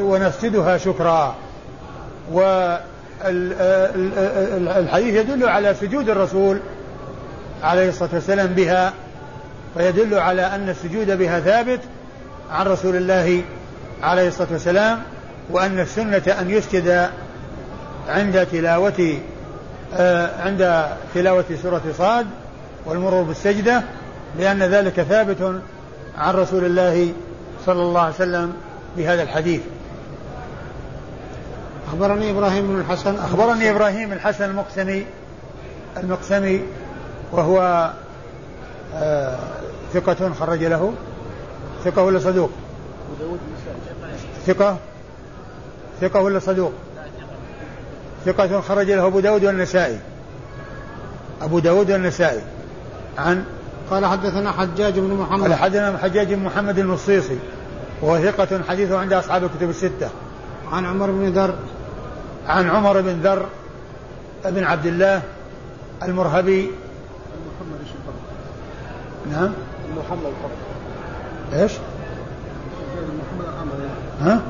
ونسجدها 0.00 0.78
شكرا. 0.78 1.34
والحديث 2.32 3.54
يدل 5.14 5.48
على 5.48 5.74
سجود 5.74 6.08
الرسول 6.08 6.60
عليه 7.62 7.88
الصلاة 7.88 8.10
والسلام 8.12 8.46
بها 8.46 8.92
فيدل 9.76 10.14
على 10.14 10.42
أن 10.42 10.68
السجود 10.68 11.18
بها 11.18 11.40
ثابت 11.40 11.80
عن 12.50 12.66
رسول 12.66 12.96
الله 12.96 13.42
عليه 14.02 14.28
الصلاة 14.28 14.48
والسلام 14.52 15.02
وأن 15.50 15.80
السنة 15.80 16.22
أن 16.40 16.50
يسجد 16.50 17.08
عند 18.08 18.46
تلاوة 18.46 19.18
آه، 19.96 20.42
عند 20.42 20.86
تلاوة 21.14 21.44
سورة 21.62 21.82
صاد 21.98 22.26
والمرور 22.86 23.22
بالسجدة 23.22 23.82
لأن 24.38 24.62
ذلك 24.62 25.02
ثابت 25.02 25.60
عن 26.18 26.34
رسول 26.34 26.64
الله 26.64 27.12
صلى 27.66 27.82
الله 27.82 28.00
عليه 28.00 28.14
وسلم 28.14 28.52
بهذا 28.96 29.22
الحديث. 29.22 29.60
أخبرني 31.88 32.30
إبراهيم 32.30 32.66
بن 32.66 32.80
الحسن. 32.80 33.16
أخبرني 33.16 33.70
إبراهيم 33.70 34.12
الحسن 34.12 34.44
المقسمي 34.44 35.06
المقسمي 35.96 36.62
وهو 37.32 37.90
آه 38.94 39.38
ثقة 39.92 40.32
خرج 40.40 40.64
له. 40.64 40.92
ثقة 41.84 42.02
ولا 42.02 42.18
صدوق؟ 42.18 42.50
ثقة. 44.46 44.76
ثقة 46.00 46.20
ولا 46.20 46.38
صدوق؟ 46.38 46.72
ثقة 48.24 48.60
خرج 48.60 48.90
له 48.90 49.06
أبو 49.06 49.20
داود 49.20 49.44
والنسائي. 49.44 49.98
أبو 51.42 51.58
داود 51.58 51.90
والنسائي. 51.90 52.40
عن؟ 53.18 53.44
قال 53.90 54.06
حدثنا 54.06 54.52
حجاج 54.52 54.98
بن 54.98 55.14
محمد. 55.14 55.42
قال 55.42 55.54
حدثنا 55.54 55.98
حجاج 55.98 56.34
بن 56.34 56.44
محمد 56.44 56.78
المصيصي 56.78 57.38
وهو 58.02 58.18
ثقة 58.18 58.62
حديثه 58.68 58.98
عند 58.98 59.12
أصحاب 59.12 59.44
الكتب 59.44 59.70
الستة. 59.70 60.08
عن 60.72 60.84
عمر 60.86 61.10
بن 61.10 61.28
ذر 61.28 61.54
عن 62.48 62.70
عمر 62.70 63.00
بن 63.00 63.20
ذر 63.22 63.46
بن 64.44 64.64
عبد 64.64 64.86
الله 64.86 65.22
المرهبي. 66.02 66.70
محمد 67.60 67.78
نعم. 69.32 69.52
محمد 69.96 70.32
إيش؟ 71.52 71.72
ها؟ 74.20 74.42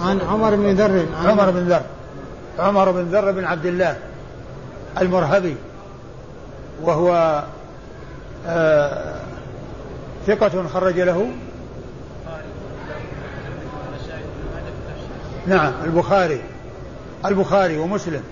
عن 0.00 0.20
عمر 0.20 0.56
بن 0.56 0.74
ذر. 0.74 1.06
عمر 1.24 1.50
بن 1.50 1.68
ذر. 1.68 1.82
عمر 2.58 2.90
بن 2.90 3.02
ذر 3.02 3.32
بن 3.32 3.44
عبد 3.44 3.66
الله 3.66 3.96
المرهبي. 5.00 5.56
وهو 6.82 7.42
آه 8.46 9.14
ثقة 10.26 10.68
خرج 10.68 11.00
له. 11.00 11.30
نعم 15.46 15.72
البخاري. 15.84 16.40
البخاري 17.26 17.78
ومسلم 17.78 18.22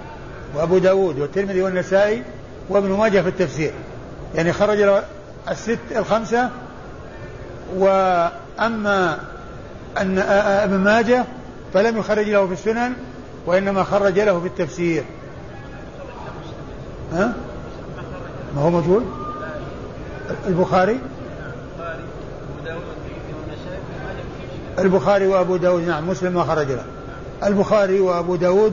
وأبو 0.55 0.79
داود 0.79 1.18
والترمذي 1.18 1.62
والنسائي 1.62 2.22
وابن 2.68 2.88
ماجه 2.88 3.20
في 3.20 3.29
التفسير. 3.29 3.72
يعني 4.35 4.53
خرج 4.53 5.03
الست 5.51 5.79
الخمسة 5.96 6.51
وأما 7.77 9.18
أن 9.98 10.18
أبن 10.18 10.77
ماجه 10.77 11.24
فلم 11.74 11.98
يخرج 11.98 12.29
له 12.29 12.46
في 12.46 12.53
السنن 12.53 12.92
وإنما 13.46 13.85
خرج 13.85 14.18
له 14.20 14.40
في 14.40 14.46
التفسير. 14.46 15.05
ها؟ 17.12 17.35
ما 18.57 18.62
هو 18.62 18.70
موجود 18.70 19.07
البخاري؟ 20.46 20.98
البخاري 24.79 25.27
وأبو 25.27 25.57
داود 25.57 25.83
نعم 25.83 26.09
مسلم 26.09 26.33
ما 26.33 26.44
خرج 26.44 26.70
له. 26.70 26.85
البخاري 27.44 28.01
وأبو 28.01 28.37
داود 28.37 28.72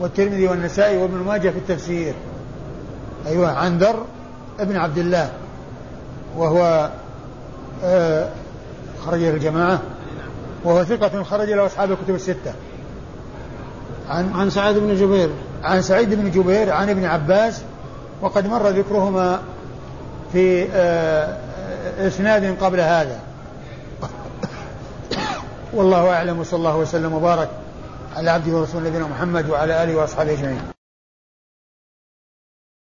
والترمذي 0.00 0.48
والنسائي 0.48 0.96
وابن 0.96 1.14
ماجه 1.14 1.50
في 1.50 1.58
التفسير. 1.58 2.14
أيوة 3.26 3.52
عن 3.52 3.78
ذر 3.78 4.04
ابن 4.60 4.76
عبد 4.76 4.98
الله. 4.98 5.30
وهو 6.36 6.90
آه 7.84 8.28
خرج 9.06 9.22
الجماعة. 9.22 9.80
وهو 10.64 10.84
ثقة 10.84 11.22
خرج 11.22 11.50
له 11.50 11.66
أصحاب 11.66 11.92
الكتب 11.92 12.14
الستة. 12.14 12.54
عن 14.08 14.32
عن 14.34 14.50
سعيد 14.50 14.78
بن 14.78 14.96
جبير. 14.96 15.30
عن 15.62 15.82
سعيد 15.82 16.14
بن 16.14 16.30
جبير 16.30 16.72
عن 16.72 16.90
ابن 16.90 17.04
عباس. 17.04 17.62
وقد 18.22 18.46
مر 18.46 18.68
ذكرهما 18.68 19.40
في 20.32 20.68
آه 20.72 21.38
إسناد 21.98 22.56
قبل 22.60 22.80
هذا. 22.80 23.18
والله 25.74 26.10
أعلم 26.10 26.38
وصلى 26.38 26.58
الله 26.58 26.76
وسلم 26.76 27.14
وبارك. 27.14 27.48
على 28.16 28.30
عبده 28.30 28.52
ورسوله 28.52 28.88
نبينا 28.88 29.06
محمد 29.06 29.50
وعلى 29.50 29.84
آله 29.84 29.96
وأصحابه 29.96 30.32
أجمعين. 30.32 30.73